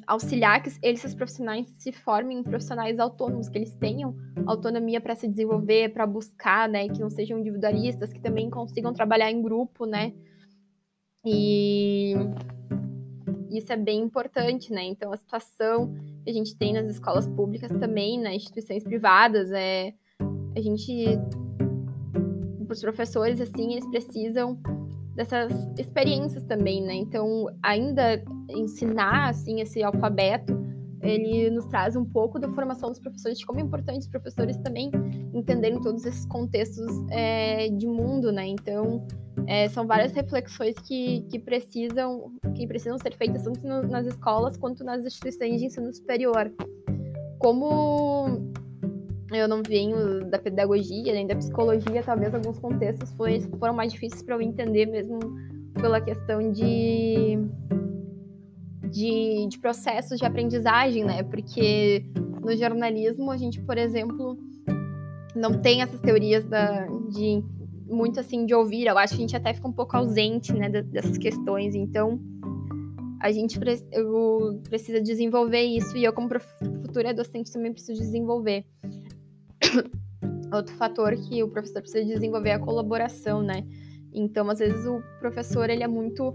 auxiliar 0.06 0.62
que 0.62 0.70
esses 0.84 1.16
profissionais, 1.16 1.68
se 1.78 1.94
formem 1.94 2.40
em 2.40 2.44
profissionais 2.44 3.00
autônomos, 3.00 3.48
que 3.48 3.58
eles 3.58 3.74
tenham 3.76 4.14
autonomia 4.46 5.00
para 5.00 5.16
se 5.16 5.26
desenvolver, 5.28 5.94
para 5.94 6.06
buscar, 6.06 6.68
né? 6.68 6.90
Que 6.90 7.00
não 7.00 7.10
sejam 7.10 7.40
individualistas, 7.40 8.12
que 8.12 8.20
também 8.20 8.50
consigam 8.50 8.94
trabalhar 8.94 9.32
em 9.32 9.42
grupo, 9.42 9.86
né? 9.86 10.14
E 11.26 12.14
isso 13.58 13.72
é 13.72 13.78
bem 13.78 14.02
importante, 14.02 14.72
né? 14.72 14.84
Então, 14.84 15.12
a 15.12 15.18
situação 15.18 15.94
que 16.24 16.30
a 16.30 16.34
gente 16.34 16.56
tem 16.56 16.74
nas 16.74 16.88
escolas 16.88 17.28
públicas 17.28 17.72
também, 17.72 18.20
nas 18.20 18.34
instituições 18.34 18.84
privadas, 18.84 19.52
é 19.52 19.94
a 20.56 20.62
gente 20.62 21.20
os 22.70 22.82
professores, 22.82 23.40
assim, 23.40 23.74
eles 23.74 23.88
precisam 23.88 24.60
dessas 25.16 25.52
experiências 25.78 26.44
também, 26.44 26.82
né? 26.82 26.96
Então, 26.96 27.48
ainda 27.64 28.22
ensinar, 28.50 29.30
assim, 29.30 29.62
esse 29.62 29.82
alfabeto, 29.82 30.54
ele 31.02 31.50
nos 31.52 31.66
traz 31.66 31.96
um 31.96 32.04
pouco 32.04 32.40
da 32.40 32.50
formação 32.50 32.90
dos 32.90 33.00
professores, 33.00 33.38
de 33.40 33.46
como 33.46 33.60
é 33.60 33.64
importante 33.64 34.00
os 34.00 34.08
professores 34.08 34.58
também 34.58 34.92
entenderem 35.34 35.80
todos 35.82 36.06
esses 36.06 36.26
contextos 36.26 36.88
é, 37.12 37.70
de 37.70 37.88
mundo, 37.88 38.32
né? 38.32 38.48
Então, 38.48 39.06
é, 39.48 39.70
são 39.70 39.86
várias 39.86 40.14
reflexões 40.14 40.76
que, 40.80 41.22
que, 41.30 41.40
precisam, 41.40 42.32
que 42.56 42.68
precisam 42.68 42.98
ser 42.98 43.16
feitas 43.16 43.44
tanto 43.44 43.66
nas 43.66 44.06
escolas 44.06 44.58
quanto 44.58 44.84
nas 44.84 45.06
instituições 45.06 45.60
de 45.60 45.66
ensino 45.66 45.94
superior. 45.94 46.52
Como 47.40 48.52
eu 49.32 49.48
não 49.48 49.62
venho 49.68 50.30
da 50.30 50.40
pedagogia 50.40 51.14
nem 51.14 51.28
da 51.28 51.36
psicologia, 51.36 52.04
talvez 52.04 52.34
alguns 52.34 52.60
contextos 52.60 53.12
foi, 53.14 53.42
foram 53.60 53.74
mais 53.74 53.92
difíceis 53.92 54.22
para 54.22 54.36
eu 54.36 54.42
entender 54.42 54.86
mesmo 54.86 55.20
pela 55.74 56.00
questão 56.00 56.52
de, 56.52 57.38
de, 58.90 59.48
de 59.48 59.60
processos 59.60 60.18
de 60.18 60.26
aprendizagem, 60.26 61.04
né? 61.04 61.24
Porque 61.24 62.06
no 62.42 62.56
jornalismo 62.56 63.32
a 63.32 63.38
gente, 63.38 63.62
por 63.62 63.78
exemplo, 63.78 64.38
não 65.36 65.60
tem 65.60 65.82
essas 65.82 66.00
teorias 66.00 66.46
da, 66.46 66.86
de 67.10 67.44
muito 67.86 68.20
assim 68.20 68.46
de 68.46 68.54
ouvir. 68.54 68.88
Eu 68.88 68.98
acho 68.98 69.14
que 69.14 69.20
a 69.20 69.22
gente 69.22 69.36
até 69.36 69.54
fica 69.54 69.68
um 69.68 69.74
pouco 69.74 69.96
ausente, 69.96 70.54
né, 70.54 70.70
dessas 70.70 71.18
questões. 71.18 71.76
Então, 71.76 72.20
a 73.22 73.32
gente 73.32 73.60
eu, 73.92 74.62
precisa 74.70 75.02
desenvolver 75.02 75.62
isso 75.62 75.98
e 75.98 76.04
eu 76.04 76.14
como 76.14 76.30
futura 76.40 77.14
docente 77.14 77.52
também 77.52 77.72
preciso 77.72 78.00
desenvolver. 78.00 78.66
Outro 80.54 80.76
fator 80.76 81.16
que 81.16 81.44
o 81.44 81.50
professor 81.50 81.82
precisa 81.82 82.06
desenvolver 82.06 82.50
é 82.50 82.54
a 82.54 82.60
colaboração, 82.60 83.42
né? 83.42 83.66
Então, 84.14 84.50
às 84.50 84.60
vezes, 84.60 84.86
o 84.86 85.02
professor, 85.20 85.70
ele 85.70 85.84
é 85.84 85.88
muito... 85.88 86.34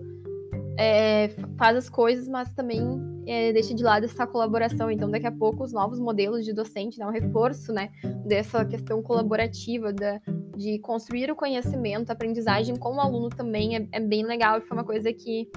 É, 0.78 1.28
faz 1.58 1.76
as 1.76 1.88
coisas, 1.90 2.26
mas 2.26 2.52
também 2.54 2.80
é, 3.26 3.52
deixa 3.52 3.74
de 3.74 3.82
lado 3.82 4.04
essa 4.04 4.26
colaboração. 4.26 4.90
Então, 4.90 5.10
daqui 5.10 5.26
a 5.26 5.32
pouco, 5.32 5.62
os 5.62 5.72
novos 5.72 6.00
modelos 6.00 6.44
de 6.44 6.52
docente, 6.52 6.98
né, 6.98 7.06
um 7.06 7.10
reforço, 7.10 7.72
né, 7.72 7.90
dessa 8.26 8.64
questão 8.64 9.02
colaborativa, 9.02 9.92
da, 9.92 10.20
de 10.60 10.78
construir 10.78 11.30
o 11.30 11.34
conhecimento, 11.34 12.10
a 12.10 12.12
aprendizagem 12.12 12.76
com 12.76 12.96
o 12.96 13.00
aluno 13.00 13.30
também 13.30 13.76
é, 13.76 13.88
é 13.92 13.98
bem 13.98 14.22
legal 14.26 14.58
e 14.58 14.60
foi 14.60 14.76
uma 14.76 14.84
coisa 14.84 15.10
que, 15.10 15.48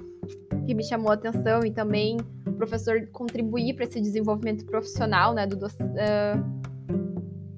que 0.65 0.73
me 0.73 0.81
chamou 0.81 1.11
a 1.11 1.15
atenção 1.15 1.59
e 1.65 1.71
também 1.71 2.15
o 2.47 2.53
professor 2.53 3.05
contribuir 3.11 3.73
para 3.73 3.83
esse 3.83 3.99
desenvolvimento 3.99 4.65
profissional, 4.65 5.33
né, 5.33 5.45
do, 5.45 5.57
uh, 5.57 6.39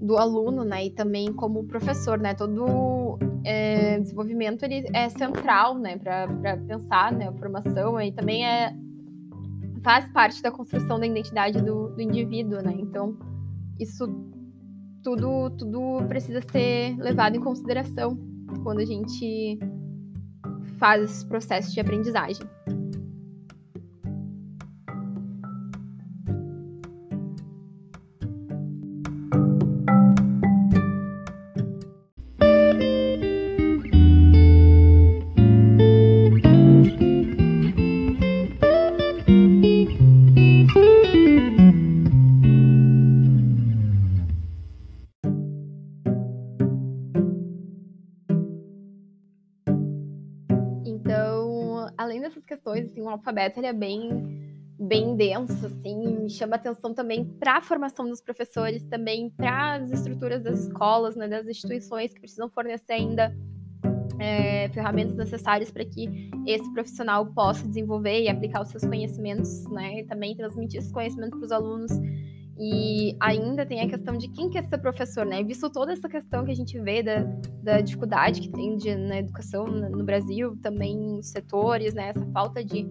do 0.02 0.18
aluno, 0.18 0.64
né, 0.64 0.88
e 0.88 0.90
também 0.90 1.32
como 1.32 1.64
professor, 1.66 2.18
né, 2.18 2.34
todo 2.34 3.20
é, 3.44 4.00
desenvolvimento 4.00 4.64
ele 4.64 4.84
é 4.92 5.08
central, 5.10 5.78
né, 5.78 5.98
para 6.00 6.58
pensar, 6.68 7.12
né, 7.12 7.28
a 7.28 7.34
formação 7.34 8.02
e 8.02 8.12
também 8.12 8.44
é 8.44 8.76
faz 9.84 10.12
parte 10.12 10.42
da 10.42 10.50
construção 10.50 11.00
da 11.00 11.06
identidade 11.06 11.62
do, 11.62 11.90
do 11.90 12.02
indivíduo, 12.02 12.60
né, 12.64 12.74
então 12.76 13.16
isso 13.80 14.08
tudo 15.06 15.52
tudo 15.52 16.04
precisa 16.08 16.42
ser 16.52 16.98
levado 16.98 17.38
em 17.38 17.40
consideração 17.40 18.18
quando 18.64 18.80
a 18.80 18.86
gente 18.86 19.60
faz 20.80 21.04
esse 21.04 21.26
processo 21.28 21.72
de 21.72 21.80
aprendizagem. 21.80 22.44
Alfabeto 53.26 53.60
ele 53.60 53.68
é 53.68 53.74
bem 53.74 54.36
bem 54.78 55.16
denso, 55.16 55.66
assim, 55.66 56.28
chama 56.28 56.58
atenção 56.58 56.94
também 56.94 57.24
para 57.24 57.58
a 57.58 57.62
formação 57.62 58.08
dos 58.08 58.22
professores, 58.22 58.84
também 58.84 59.30
para 59.30 59.76
as 59.76 59.90
estruturas 59.90 60.44
das 60.44 60.66
escolas, 60.66 61.16
né, 61.16 61.28
das 61.30 61.48
instituições 61.48 62.14
que 62.14 62.20
precisam 62.20 62.50
fornecer 62.50 62.92
ainda 62.92 63.34
é, 64.20 64.68
ferramentas 64.70 65.16
necessárias 65.16 65.72
para 65.72 65.86
que 65.86 66.30
esse 66.46 66.72
profissional 66.74 67.26
possa 67.28 67.66
desenvolver 67.68 68.22
e 68.22 68.28
aplicar 68.28 68.62
os 68.62 68.70
seus 68.70 68.84
conhecimentos, 68.84 69.64
né, 69.70 70.02
e 70.02 70.04
também 70.04 70.36
transmitir 70.36 70.80
esses 70.80 70.92
conhecimentos 70.92 71.40
para 71.40 71.46
os 71.46 71.52
alunos. 71.52 71.92
E 72.58 73.16
ainda 73.20 73.66
tem 73.66 73.82
a 73.82 73.90
questão 73.90 74.18
de 74.18 74.30
quem 74.30 74.50
quer 74.50 74.64
ser 74.64 74.78
professor, 74.78 75.26
né? 75.26 75.44
Visto 75.44 75.70
toda 75.70 75.92
essa 75.92 76.08
questão 76.08 76.46
que 76.46 76.52
a 76.52 76.56
gente 76.56 76.80
vê 76.80 77.04
da, 77.04 77.24
da 77.62 77.82
dificuldade 77.82 78.40
que 78.40 78.50
tem 78.50 78.78
de, 78.78 78.96
na 78.96 79.20
educação 79.20 79.68
no 79.68 80.06
Brasil, 80.06 80.56
também 80.62 80.98
nos 80.98 81.28
setores, 81.28 81.94
né? 81.94 82.10
Essa 82.12 82.26
falta 82.28 82.64
de 82.64 82.88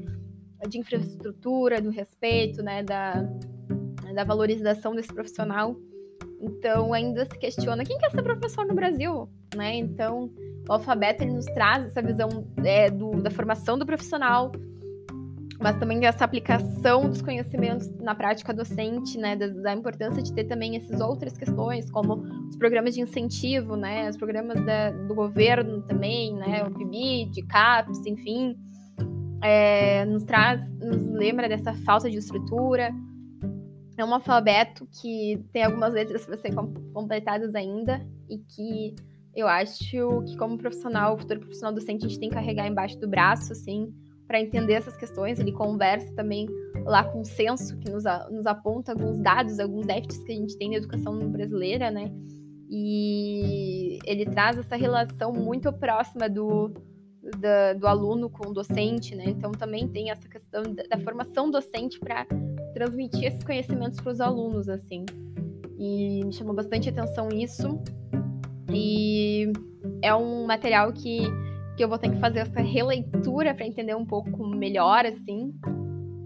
de 0.69 0.79
infraestrutura, 0.79 1.81
do 1.81 1.91
respeito, 1.91 2.63
né, 2.63 2.83
da, 2.83 3.23
da 4.15 4.25
valorização 4.25 4.95
desse 4.95 5.13
profissional. 5.13 5.77
Então, 6.41 6.93
ainda 6.93 7.25
se 7.25 7.39
questiona 7.39 7.85
quem 7.85 7.99
quer 7.99 8.11
ser 8.11 8.23
professor 8.23 8.67
no 8.67 8.75
Brasil, 8.75 9.29
né? 9.55 9.77
Então, 9.77 10.31
o 10.69 10.73
alfabeto 10.73 11.23
ele 11.23 11.33
nos 11.33 11.47
traz 11.47 11.87
essa 11.87 12.03
visão 12.03 12.29
é, 12.63 12.91
do, 12.91 13.23
da 13.23 13.31
formação 13.31 13.79
do 13.79 13.87
profissional, 13.87 14.53
mas 15.61 15.79
também 15.79 16.01
dessa 16.01 16.25
aplicação 16.25 17.09
dos 17.09 17.23
conhecimentos 17.23 17.91
na 17.99 18.15
prática 18.15 18.53
docente, 18.53 19.17
né, 19.17 19.37
da, 19.37 19.47
da, 19.47 19.73
importância 19.73 20.23
de 20.23 20.33
ter 20.33 20.45
também 20.45 20.77
essas 20.77 21.01
outras 21.01 21.39
questões, 21.39 21.91
como 21.91 22.23
os 22.49 22.57
programas 22.57 22.95
de 22.95 23.01
incentivo, 23.01 23.77
né, 23.77 24.11
os 24.11 24.17
programas 24.17 24.63
da, 24.65 24.91
do 24.91 25.15
governo 25.15 25.81
também, 25.83 26.35
né, 26.35 26.65
o 26.65 26.71
PIBID, 26.71 27.43
CAPES, 27.47 28.05
enfim, 28.07 28.57
é, 29.43 30.05
nos 30.05 30.25
traz, 30.25 30.61
nos 30.79 31.07
lembra 31.11 31.49
dessa 31.49 31.75
falta 31.85 32.11
de 32.11 32.19
estrutura. 32.19 32.91
É 33.97 34.05
um 34.05 34.13
alfabeto 34.13 34.87
que 35.01 35.45
tem 35.53 35.65
algumas 35.65 35.95
letras 35.95 36.27
para 36.27 36.37
serem 36.37 36.57
completadas 36.93 37.55
ainda 37.55 38.05
e 38.29 38.39
que 38.39 38.95
eu 39.35 39.49
acho 39.49 40.23
que 40.23 40.37
como 40.37 40.57
profissional, 40.57 41.19
futuro 41.19 41.41
profissional 41.41 41.75
docente, 41.75 42.05
a 42.05 42.09
gente 42.09 42.21
tem 42.21 42.29
que 42.29 42.35
carregar 42.35 42.67
embaixo 42.67 42.99
do 42.99 43.09
braço, 43.09 43.53
assim, 43.53 43.93
para 44.27 44.41
entender 44.41 44.75
essas 44.75 44.97
questões. 44.97 45.39
Ele 45.41 45.53
conversa 45.53 46.13
também 46.15 46.49
lá 46.85 47.05
com 47.05 47.21
o 47.21 47.25
censo, 47.25 47.77
que 47.79 47.91
nos, 47.91 48.05
nos 48.31 48.47
aponta 48.47 48.93
alguns 48.93 49.21
dados, 49.21 49.59
alguns 49.59 49.87
déficits 49.87 50.25
que 50.25 50.33
a 50.33 50.37
gente 50.37 50.57
tem 50.57 50.71
na 50.71 50.77
educação 50.77 51.19
brasileira, 51.31 51.91
né? 51.91 52.11
E 52.71 53.99
ele 54.05 54.25
traz 54.27 54.57
essa 54.57 54.77
relação 54.77 55.33
muito 55.33 55.73
próxima 55.73 56.29
do, 56.29 56.73
da, 57.39 57.73
do 57.75 57.87
aluno 57.87 58.29
com 58.29 58.49
o 58.49 58.53
docente, 58.53 59.15
né? 59.15 59.25
Então 59.27 59.53
também 59.53 59.89
tem 59.89 60.11
essa 60.11 60.29
questão 60.29 60.63
da, 60.63 60.83
da 60.85 60.99
formação 60.99 61.51
docente 61.51 61.99
para 61.99 62.27
transmitir 62.73 63.25
esses 63.25 63.43
conhecimentos 63.45 64.01
para 64.01 64.13
os 64.13 64.21
alunos, 64.21 64.69
assim. 64.69 65.05
E 65.79 66.25
me 66.25 66.33
chamou 66.33 66.55
bastante 66.55 66.89
atenção 66.89 67.29
isso. 67.29 67.81
E 68.73 69.53
é 70.03 70.15
um 70.15 70.47
material 70.47 70.93
que 70.93 71.23
que 71.77 71.83
eu 71.83 71.89
vou 71.89 71.99
ter 71.99 72.11
que 72.11 72.19
fazer 72.19 72.41
essa 72.41 72.61
releitura 72.61 73.55
para 73.55 73.67
entender 73.67 73.95
um 73.97 74.05
pouco 74.05 74.47
melhor, 74.47 75.05
assim, 75.05 75.53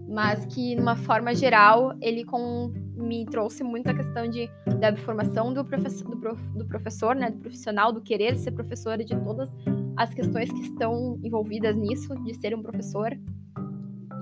mas 0.07 0.45
que, 0.45 0.75
numa 0.75 0.95
forma 0.95 1.33
geral, 1.33 1.93
ele 2.01 2.23
com, 2.23 2.71
me 2.95 3.25
trouxe 3.25 3.63
muita 3.63 3.93
questão 3.93 4.27
de, 4.27 4.49
da 4.79 4.95
formação 4.95 5.53
do 5.53 5.65
professor, 5.65 6.09
do, 6.09 6.17
prof, 6.17 6.41
do 6.55 6.65
professor, 6.65 7.15
né, 7.15 7.31
do 7.31 7.37
profissional, 7.39 7.91
do 7.91 8.01
querer 8.01 8.37
ser 8.37 8.51
professor, 8.51 8.97
de 8.97 9.15
todas 9.15 9.49
as 9.99 10.13
questões 10.13 10.49
que 10.49 10.61
estão 10.61 11.19
envolvidas 11.21 11.75
nisso, 11.75 12.15
de 12.23 12.33
ser 12.33 12.55
um 12.55 12.61
professor. 12.61 13.11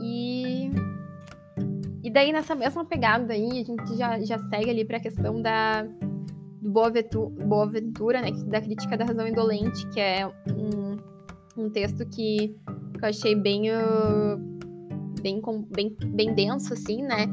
E, 0.02 0.72
e 2.04 2.10
daí, 2.10 2.32
nessa 2.32 2.56
mesma 2.56 2.84
pegada 2.84 3.34
aí, 3.34 3.62
a 3.62 3.64
gente 3.64 3.96
já, 3.96 4.20
já 4.20 4.40
segue 4.40 4.72
ali 4.72 4.84
para 4.84 4.98
a 4.98 5.00
questão 5.00 5.42
da 5.42 5.88
do 6.60 7.30
Boa 7.30 7.70
Ventura, 7.70 8.22
né, 8.22 8.32
da 8.48 8.60
crítica 8.60 8.98
da 8.98 9.06
razão 9.06 9.26
indolente, 9.26 9.88
que 9.90 10.00
é 10.00 10.28
um 10.50 10.98
um 11.58 11.70
texto 11.70 12.06
que, 12.06 12.56
que 12.94 13.04
eu 13.04 13.10
achei 13.10 13.36
bem, 13.36 13.72
uh, 13.72 14.38
bem, 15.22 15.42
bem, 15.72 15.96
bem 16.06 16.34
denso, 16.34 16.74
assim, 16.74 17.02
né? 17.02 17.26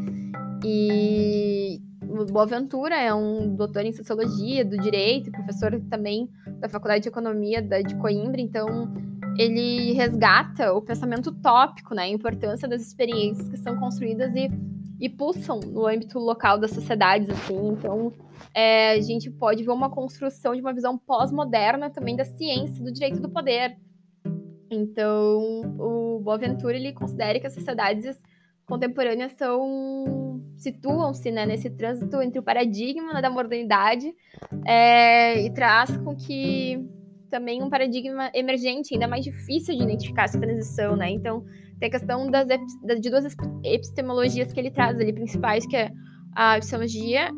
E 0.64 1.80
Boaventura 2.26 2.94
é 2.94 3.12
um 3.14 3.54
doutor 3.54 3.84
em 3.84 3.92
sociologia 3.92 4.64
do 4.64 4.76
direito, 4.78 5.30
professor 5.30 5.80
também 5.90 6.28
da 6.60 6.68
Faculdade 6.68 7.02
de 7.02 7.08
Economia 7.08 7.60
da, 7.60 7.80
de 7.80 7.94
Coimbra, 7.96 8.40
então 8.40 8.92
ele 9.38 9.92
resgata 9.92 10.72
o 10.72 10.82
pensamento 10.82 11.30
utópico, 11.30 11.94
né? 11.94 12.02
A 12.02 12.08
importância 12.08 12.68
das 12.68 12.82
experiências 12.82 13.48
que 13.48 13.56
são 13.56 13.76
construídas 13.78 14.34
e, 14.36 14.48
e 15.00 15.08
pulsam 15.08 15.58
no 15.60 15.86
âmbito 15.86 16.18
local 16.18 16.58
das 16.58 16.70
sociedades, 16.70 17.28
assim. 17.28 17.68
Então, 17.68 18.12
é, 18.54 18.92
a 18.92 19.00
gente 19.00 19.30
pode 19.30 19.64
ver 19.64 19.70
uma 19.70 19.90
construção 19.90 20.54
de 20.54 20.60
uma 20.60 20.72
visão 20.72 20.96
pós-moderna 20.96 21.90
também 21.90 22.14
da 22.14 22.24
ciência, 22.24 22.84
do 22.84 22.92
direito 22.92 23.20
do 23.20 23.28
poder, 23.28 23.76
então, 24.70 25.62
o 25.78 26.20
Boaventura 26.20 26.76
ele 26.76 26.92
considera 26.92 27.38
que 27.38 27.46
as 27.46 27.54
sociedades 27.54 28.20
contemporâneas 28.66 29.32
são 29.32 30.40
situam-se 30.56 31.30
né, 31.30 31.44
nesse 31.44 31.68
trânsito 31.70 32.20
entre 32.22 32.38
o 32.38 32.42
paradigma 32.42 33.20
da 33.20 33.28
modernidade 33.28 34.14
é, 34.64 35.44
e 35.44 35.52
traz 35.52 35.96
com 35.98 36.14
que 36.16 36.78
também 37.30 37.62
um 37.62 37.68
paradigma 37.68 38.30
emergente, 38.32 38.94
ainda 38.94 39.08
mais 39.08 39.24
difícil 39.24 39.76
de 39.76 39.82
identificar 39.82 40.24
essa 40.24 40.38
transição, 40.38 40.94
né? 40.94 41.10
Então, 41.10 41.44
tem 41.80 41.88
a 41.88 41.90
questão 41.90 42.30
das, 42.30 42.46
de 42.46 43.10
duas 43.10 43.36
epistemologias 43.64 44.52
que 44.52 44.60
ele 44.60 44.70
traz 44.70 45.00
ali, 45.00 45.12
principais, 45.12 45.66
que 45.66 45.76
é 45.76 45.90
a 46.36 46.58
epistemologia, 46.58 47.30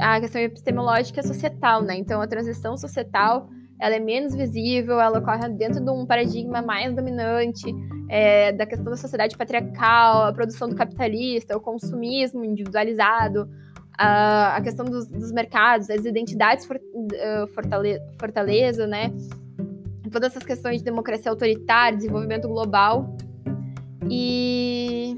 a 0.00 0.20
questão 0.20 0.40
epistemológica 0.40 1.22
societal, 1.22 1.82
né? 1.82 1.96
Então, 1.96 2.20
a 2.22 2.26
transição 2.26 2.78
societal 2.78 3.48
ela 3.78 3.94
é 3.94 4.00
menos 4.00 4.34
visível, 4.34 5.00
ela 5.00 5.18
ocorre 5.18 5.48
dentro 5.50 5.84
de 5.84 5.90
um 5.90 6.06
paradigma 6.06 6.62
mais 6.62 6.94
dominante 6.94 7.66
é, 8.08 8.52
da 8.52 8.64
questão 8.64 8.90
da 8.90 8.96
sociedade 8.96 9.36
patriarcal, 9.36 10.24
a 10.24 10.32
produção 10.32 10.68
do 10.68 10.74
capitalista, 10.74 11.56
o 11.56 11.60
consumismo 11.60 12.44
individualizado, 12.44 13.48
a, 13.98 14.56
a 14.56 14.60
questão 14.60 14.84
dos, 14.84 15.06
dos, 15.06 15.32
mercados, 15.32 15.90
as 15.90 16.04
identidades 16.04 16.64
for, 16.64 16.76
uh, 16.76 17.46
fortale, 17.48 17.98
fortaleza, 18.18 18.86
né? 18.86 19.12
Todas 20.10 20.30
essas 20.30 20.44
questões 20.44 20.78
de 20.78 20.84
democracia 20.84 21.30
autoritária, 21.30 21.96
desenvolvimento 21.96 22.48
global. 22.48 23.16
E 24.08 25.16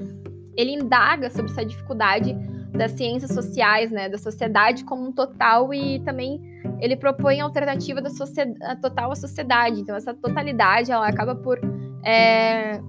ele 0.57 0.71
indaga 0.71 1.29
sobre 1.29 1.51
essa 1.51 1.63
dificuldade 1.63 2.35
das 2.71 2.91
ciências 2.91 3.31
sociais, 3.31 3.91
né, 3.91 4.09
da 4.09 4.17
sociedade 4.17 4.83
como 4.83 5.07
um 5.07 5.11
total 5.11 5.73
e 5.73 5.99
também 6.01 6.41
ele 6.79 6.95
propõe 6.95 7.41
a 7.41 7.43
alternativa 7.43 8.01
da 8.01 8.09
sociedade, 8.09 8.81
total 8.81 9.11
à 9.11 9.15
sociedade. 9.15 9.81
Então 9.81 9.95
essa 9.95 10.13
totalidade 10.13 10.91
ela 10.91 11.07
acaba 11.07 11.35
por 11.35 11.59
é, 12.03 12.81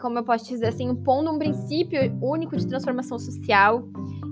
como 0.00 0.18
eu 0.18 0.24
posso 0.24 0.48
dizer 0.48 0.66
assim, 0.66 0.88
impondo 0.88 1.30
um 1.30 1.38
princípio 1.38 2.00
único 2.20 2.56
de 2.56 2.66
transformação 2.66 3.18
social 3.18 3.84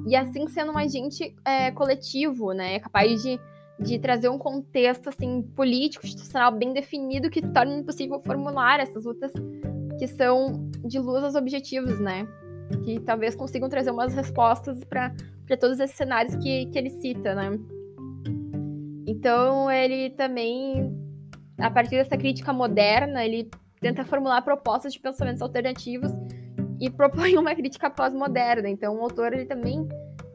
e 0.06 0.16
assim 0.16 0.48
sendo 0.48 0.72
um 0.72 0.78
agente 0.78 1.34
é, 1.44 1.70
coletivo, 1.70 2.52
né, 2.52 2.80
capaz 2.80 3.22
de, 3.22 3.38
de 3.78 3.98
trazer 3.98 4.28
um 4.28 4.38
contexto 4.38 5.08
assim 5.08 5.42
político, 5.54 6.04
institucional 6.04 6.50
bem 6.52 6.72
definido 6.72 7.30
que 7.30 7.40
torna 7.40 7.76
impossível 7.76 8.20
formular 8.20 8.80
essas 8.80 9.04
lutas 9.04 9.32
que 9.98 10.06
são 10.06 10.70
de 10.84 10.98
luz 10.98 11.22
aos 11.22 11.34
objetivos, 11.34 12.00
né? 12.00 12.26
que 12.84 13.00
talvez 13.00 13.34
consigam 13.34 13.68
trazer 13.68 13.90
umas 13.90 14.14
respostas 14.14 14.82
para 14.84 15.12
todos 15.58 15.80
esses 15.80 15.96
cenários 15.96 16.34
que, 16.36 16.66
que 16.66 16.78
ele 16.78 16.90
cita, 16.90 17.34
né? 17.34 17.58
Então, 19.20 19.70
ele 19.70 20.08
também, 20.08 20.90
a 21.58 21.70
partir 21.70 21.96
dessa 21.96 22.16
crítica 22.16 22.54
moderna, 22.54 23.22
ele 23.22 23.50
tenta 23.78 24.02
formular 24.02 24.40
propostas 24.40 24.94
de 24.94 24.98
pensamentos 24.98 25.42
alternativos 25.42 26.10
e 26.80 26.88
propõe 26.88 27.36
uma 27.36 27.54
crítica 27.54 27.90
pós-moderna. 27.90 28.70
Então, 28.70 28.96
o 28.96 29.02
autor, 29.02 29.34
ele 29.34 29.44
também 29.44 29.86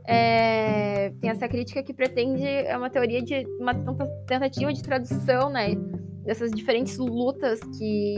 é, 0.07 1.09
tem 1.19 1.31
essa 1.31 1.47
crítica 1.47 1.81
que 1.81 1.95
pretende 1.95 2.45
é 2.45 2.77
uma 2.77 2.91
teoria 2.91 3.23
de 3.23 3.43
uma 3.59 3.73
tentativa 4.27 4.71
de 4.71 4.83
tradução, 4.83 5.49
né, 5.49 5.73
dessas 6.23 6.51
diferentes 6.51 6.99
lutas 6.99 7.59
que 7.79 8.15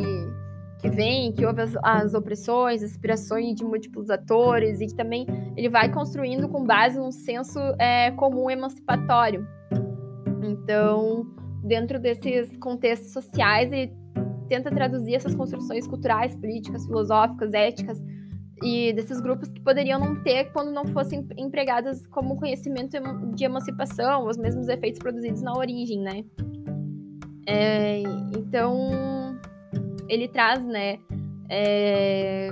que 0.80 0.89
vem, 0.91 1.32
que 1.32 1.43
houve 1.43 1.62
as, 1.62 1.75
as 1.82 2.13
opressões, 2.13 2.84
as 2.84 2.91
inspirações 2.91 3.56
de 3.56 3.63
múltiplos 3.63 4.12
atores, 4.12 4.80
e 4.80 4.86
que 4.86 4.93
também 4.93 5.25
ele 5.56 5.69
vai 5.69 5.91
construindo 5.91 6.47
com 6.49 6.63
base 6.63 6.99
num 6.99 7.12
senso 7.12 7.58
é, 7.80 8.12
comum 8.12 8.47
emancipatório. 8.47 9.47
Então, 10.43 11.26
dentro 11.63 12.00
desses 12.00 12.56
contextos 12.58 13.12
sociais, 13.12 13.71
ele 13.71 13.91
tenta 14.47 14.71
traduzir 14.71 15.15
essas 15.15 15.36
construções 15.36 15.88
culturais, 15.88 16.36
políticas, 16.36 16.86
filosóficas, 16.86 17.54
éticas, 17.54 18.02
e 18.63 18.91
desses 18.93 19.21
grupos 19.21 19.52
que 19.52 19.62
poderiam 19.62 20.00
não 20.00 20.23
ter 20.23 20.52
quando 20.52 20.71
não 20.71 20.86
fossem 20.88 21.28
empregadas 21.38 22.08
como 22.08 22.38
conhecimento 22.38 22.97
de 23.36 23.43
emancipação, 23.43 24.26
os 24.26 24.38
mesmos 24.38 24.67
efeitos 24.67 25.00
produzidos 25.00 25.41
na 25.41 25.54
origem, 25.54 26.02
né? 26.02 26.23
É, 27.45 28.00
então, 28.36 29.38
ele 30.10 30.28
traz, 30.28 30.65
né? 30.65 30.97
É, 31.50 32.50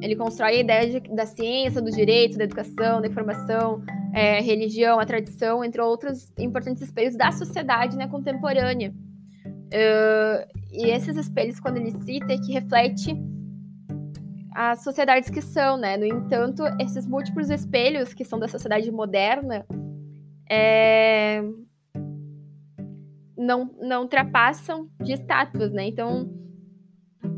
ele 0.00 0.16
constrói 0.16 0.56
a 0.56 0.60
ideia 0.60 1.00
de, 1.00 1.14
da 1.14 1.26
ciência, 1.26 1.82
do 1.82 1.90
direito, 1.90 2.38
da 2.38 2.44
educação, 2.44 3.00
da 3.00 3.06
informação, 3.06 3.82
é, 4.16 4.40
religião, 4.40 4.98
a 4.98 5.04
tradição, 5.04 5.62
entre 5.62 5.78
outros 5.78 6.32
importantes 6.38 6.82
espelhos 6.82 7.14
da 7.14 7.30
sociedade 7.30 7.98
né, 7.98 8.08
contemporânea. 8.08 8.90
Uh, 9.66 10.48
e 10.72 10.88
esses 10.90 11.18
espelhos, 11.18 11.60
quando 11.60 11.76
ele 11.76 11.90
cita, 11.90 12.32
é 12.32 12.38
que 12.38 12.50
reflete 12.50 13.14
as 14.54 14.82
sociedades 14.82 15.28
que 15.28 15.42
são, 15.42 15.76
né? 15.76 15.98
No 15.98 16.06
entanto, 16.06 16.62
esses 16.80 17.06
múltiplos 17.06 17.50
espelhos 17.50 18.14
que 18.14 18.24
são 18.24 18.38
da 18.38 18.48
sociedade 18.48 18.90
moderna 18.90 19.66
é, 20.48 21.42
não, 23.36 23.70
não 23.78 24.02
ultrapassam 24.02 24.88
de 24.98 25.12
estátuas, 25.12 25.72
né? 25.72 25.88
Então, 25.88 26.30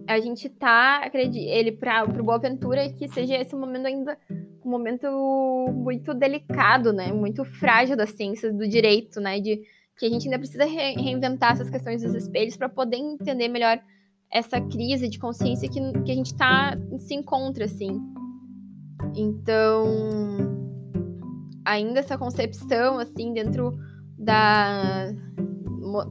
a 0.06 0.20
gente 0.20 0.48
tá, 0.48 0.98
acredito, 1.04 1.44
ele 1.44 1.72
para 1.72 2.04
o 2.04 2.22
Boa 2.22 2.38
Ventura 2.38 2.88
que 2.92 3.08
seja 3.08 3.34
esse 3.34 3.56
momento 3.56 3.86
ainda 3.86 4.16
um 4.68 4.70
momento 4.70 5.08
muito 5.74 6.12
delicado, 6.12 6.92
né? 6.92 7.10
Muito 7.12 7.44
frágil 7.44 7.96
da 7.96 8.06
ciência 8.06 8.52
do 8.52 8.68
direito, 8.68 9.20
né? 9.20 9.40
De 9.40 9.62
que 9.96 10.06
a 10.06 10.10
gente 10.10 10.26
ainda 10.26 10.38
precisa 10.38 10.64
re 10.64 10.92
reinventar 10.92 11.52
essas 11.52 11.70
questões 11.70 12.02
dos 12.02 12.14
espelhos 12.14 12.56
para 12.56 12.68
poder 12.68 12.98
entender 12.98 13.48
melhor 13.48 13.80
essa 14.30 14.60
crise 14.60 15.08
de 15.08 15.18
consciência 15.18 15.68
que, 15.68 15.80
que 16.04 16.12
a 16.12 16.14
gente 16.14 16.36
tá, 16.36 16.76
se 16.98 17.14
encontra, 17.14 17.64
assim. 17.64 17.98
Então, 19.16 19.86
ainda 21.64 22.00
essa 22.00 22.18
concepção, 22.18 22.98
assim, 22.98 23.32
dentro 23.32 23.76
da 24.18 25.10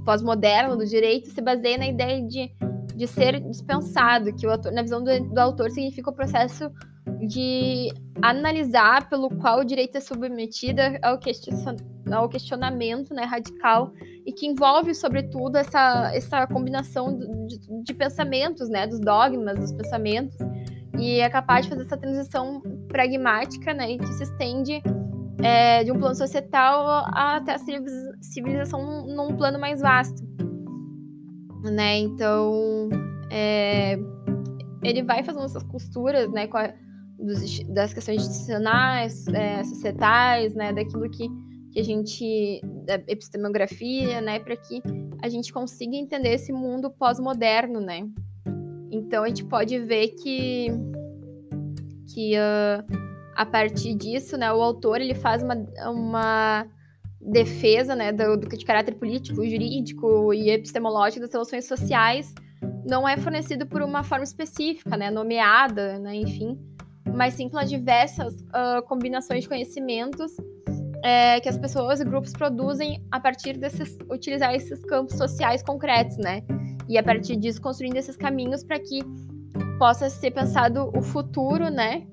pós-moderna 0.04 0.76
do 0.76 0.86
direito 0.86 1.30
se 1.30 1.39
baseia 1.39 1.78
na 1.78 1.88
ideia 1.88 2.26
de, 2.26 2.52
de 2.96 3.08
ser 3.08 3.39
dispensado, 3.41 4.34
que 4.34 4.48
o 4.48 4.52
autor, 4.52 4.72
na 4.72 4.82
visão 4.82 5.04
do, 5.04 5.30
do 5.30 5.38
autor 5.38 5.70
significa 5.70 6.10
o 6.10 6.13
processo 6.13 6.72
de 7.20 7.93
analisar 8.21 9.10
pelo 9.10 9.30
qual 9.30 9.60
o 9.60 9.63
direito 9.63 9.97
é 9.97 9.99
submetido 9.99 10.82
ao, 11.01 11.19
ao 12.19 12.30
questionamento 12.30 13.13
né, 13.13 13.23
radical 13.23 13.91
e 14.25 14.32
que 14.32 14.45
envolve, 14.45 14.93
sobretudo, 14.93 15.58
essa, 15.58 16.12
essa 16.13 16.47
combinação 16.47 17.17
de, 17.47 17.84
de, 17.84 17.93
pensamentos, 17.93 18.69
né, 18.69 18.88
dos 18.88 18.99
dogmas, 18.99 19.58
dos 19.60 19.71
pensamentos, 19.71 20.38
e 20.97 21.19
é 21.19 21.30
capaz 21.30 21.65
de 21.65 21.69
fazer 21.69 21.84
essa 21.84 21.97
transição 21.97 22.62
pragmática 22.88 23.73
né, 23.73 23.97
que 23.97 24.13
se 24.13 24.23
estende 24.23 24.82
é, 25.43 25.84
de 25.84 25.91
um 25.91 25.99
plano 25.99 26.15
societal 26.15 27.06
até 27.13 27.53
a 27.53 27.60
civilização 28.21 29.06
num, 29.06 29.36
plano 29.38 29.60
mais 29.60 29.82
vasto. 29.82 30.25
Né? 31.63 31.99
Então, 31.99 32.89
é, 33.30 33.99
ele 34.84 35.03
vai 35.03 35.23
fazendo 35.23 35.45
essas 35.45 35.63
costuras 35.63 36.32
né, 36.32 36.47
a, 36.51 36.73
dos, 37.17 37.63
das 37.69 37.93
questões 37.93 38.21
institucionais, 38.21 39.27
é, 39.27 39.63
societais, 39.63 40.53
né, 40.53 40.71
daquilo 40.71 41.10
que, 41.10 41.27
que 41.71 41.80
a 41.80 41.84
gente. 41.84 42.62
da 42.86 42.95
epistemografia, 43.08 44.21
né, 44.21 44.39
para 44.39 44.56
que 44.56 44.82
a 45.21 45.30
gente 45.30 45.51
consiga 45.51 45.95
entender 45.95 46.34
esse 46.34 46.51
mundo 46.51 46.89
pós-moderno. 46.89 47.80
Né? 47.80 48.08
Então, 48.91 49.23
a 49.23 49.27
gente 49.27 49.45
pode 49.45 49.80
ver 49.80 50.10
que. 50.10 50.67
que 52.13 52.36
uh, 52.36 53.08
a 53.36 53.45
partir 53.45 53.93
disso, 53.93 54.38
né, 54.38 54.51
o 54.51 54.62
autor 54.62 54.99
ele 54.99 55.13
faz 55.13 55.43
uma, 55.43 55.56
uma 55.86 56.67
defesa 57.21 57.95
né, 57.95 58.12
do, 58.12 58.38
do, 58.38 58.47
de 58.47 58.65
caráter 58.65 58.95
político, 58.95 59.45
jurídico 59.45 60.34
e 60.34 60.49
epistemológico 60.49 61.21
das 61.21 61.32
relações 61.32 61.67
sociais 61.67 62.34
não 62.88 63.08
é 63.08 63.17
fornecido 63.17 63.67
por 63.67 63.82
uma 63.82 64.01
forma 64.01 64.23
específica, 64.23 64.95
né, 64.95 65.12
nomeada, 65.12 65.99
né, 65.99 66.15
enfim, 66.15 66.58
mas 67.15 67.34
sim 67.34 67.50
pelas 67.50 67.70
diversas 67.70 68.34
uh, 68.34 68.82
combinações 68.88 69.43
de 69.43 69.50
conhecimentos 69.50 70.36
é, 71.04 71.39
que 71.39 71.50
as 71.50 71.58
pessoas 71.58 72.00
e 72.00 72.06
grupos 72.06 72.34
produzem 72.34 73.04
a 73.12 73.20
partir 73.20 73.58
desses 73.58 73.98
utilizar 74.10 74.54
esses 74.54 74.84
campos 74.86 75.15
sociais 75.15 75.62
concretos, 75.62 76.17
né, 76.17 76.43
e 76.88 76.98
a 76.98 77.04
partir 77.04 77.36
disso 77.36 77.62
construindo 77.62 77.98
esses 77.98 78.15
caminhos 78.15 78.63
para 78.63 78.80
que 78.80 79.02
possa 79.78 80.10
ser 80.10 80.32
pensado 80.32 80.91
o 80.96 81.02
futuro, 81.02 81.70
né, 81.70 82.06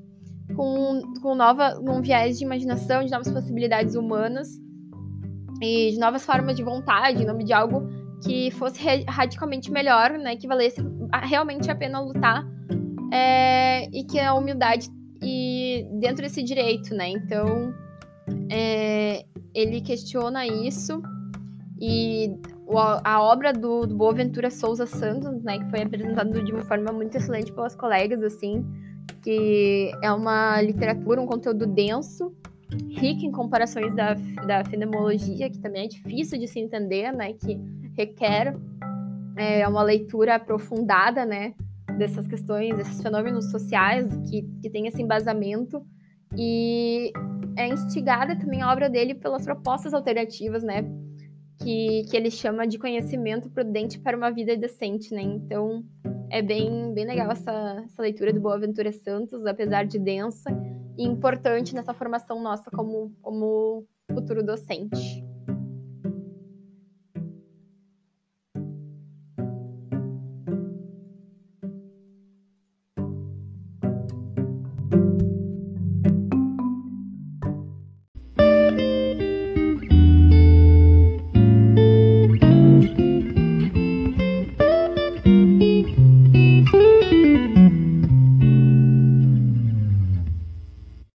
com, 0.55 1.01
com 1.23 1.35
nova, 1.35 1.79
um 1.81 2.01
viés 2.01 2.39
de 2.39 2.45
imaginação, 2.45 3.03
de 3.05 3.11
novas 3.11 3.31
possibilidades 3.31 3.95
humanas 3.95 4.49
e 5.63 5.93
de 5.93 5.99
novas 5.99 6.25
formas 6.25 6.57
de 6.57 6.63
vontade, 6.63 7.23
em 7.23 7.27
nome 7.27 7.45
de 7.45 7.53
algo 7.53 7.89
que 8.23 8.51
fosse 8.53 8.81
radicalmente 9.09 9.71
melhor, 9.71 10.13
né, 10.13 10.37
que 10.37 10.47
valesse 10.47 10.81
realmente 11.23 11.71
a 11.71 11.75
pena 11.75 12.01
lutar 12.01 12.45
é, 13.15 13.89
e 13.93 14.03
que 14.03 14.19
a 14.19 14.35
humildade 14.35 14.89
e 15.23 15.87
dentro 16.01 16.23
desse 16.23 16.43
direito, 16.43 16.93
né? 16.95 17.09
Então 17.11 17.73
é, 18.51 19.25
ele 19.55 19.81
questiona 19.81 20.45
isso 20.45 21.01
e 21.81 22.37
a 23.05 23.23
obra 23.23 23.53
do, 23.53 23.87
do 23.87 23.95
Boaventura 23.95 24.51
Souza 24.51 24.87
Santos, 24.87 25.43
né, 25.43 25.59
que 25.59 25.71
foi 25.71 25.83
apresentada 25.83 26.43
de 26.43 26.51
uma 26.51 26.65
forma 26.65 26.91
muito 26.93 27.15
excelente 27.17 27.53
pelas 27.53 27.77
colegas, 27.77 28.23
assim, 28.23 28.65
que 29.23 29.93
é 30.03 30.11
uma 30.11 30.61
literatura, 30.63 31.21
um 31.21 31.27
conteúdo 31.27 31.67
denso, 31.67 32.35
rico 32.89 33.25
em 33.25 33.31
comparações 33.31 33.95
da, 33.95 34.15
da 34.47 34.65
fenomenologia, 34.65 35.51
que 35.51 35.59
também 35.59 35.85
é 35.85 35.89
difícil 35.89 36.39
de 36.39 36.49
se 36.49 36.59
entender, 36.59 37.13
né? 37.13 37.35
Que 37.35 37.61
requer 37.97 38.57
é, 39.37 39.69
uma 39.69 39.83
leitura 39.83 40.37
aprofundada, 40.37 41.25
né? 41.25 41.55
Dessas 41.99 42.27
questões, 42.27 42.77
desses 42.77 43.01
fenômenos 43.03 43.51
sociais, 43.51 44.09
que, 44.29 44.43
que 44.61 44.71
tem 44.71 44.87
esse 44.87 45.01
embasamento. 45.03 45.85
E 46.37 47.13
é 47.57 47.69
instigada 47.69 48.37
também 48.37 48.63
a 48.63 48.73
obra 48.73 48.91
dele 48.91 49.15
pelas 49.15 49.45
propostas 49.45 49.95
alternativas, 49.95 50.63
né? 50.63 50.83
Que, 51.63 52.05
que 52.11 52.17
ele 52.17 52.31
chama 52.31 52.67
de 52.67 52.79
conhecimento 52.79 53.49
prudente 53.49 53.99
para 53.99 54.17
uma 54.17 54.31
vida 54.31 54.57
decente, 54.57 55.15
né? 55.15 55.23
Então, 55.23 55.85
é 56.31 56.43
bem, 56.43 56.93
bem 56.93 57.07
legal 57.07 57.31
essa, 57.31 57.83
essa 57.85 58.03
leitura 58.03 58.33
do 58.33 58.41
Boaventura 58.41 58.91
Santos, 58.91 59.47
apesar 59.47 59.87
de 59.87 59.99
densa 59.99 60.51
e 60.99 61.05
importante 61.05 61.75
nessa 61.75 61.95
formação 61.95 62.43
nossa 62.43 62.71
como, 62.71 63.13
como 63.23 63.87
futuro 64.13 64.43
docente. 64.43 65.25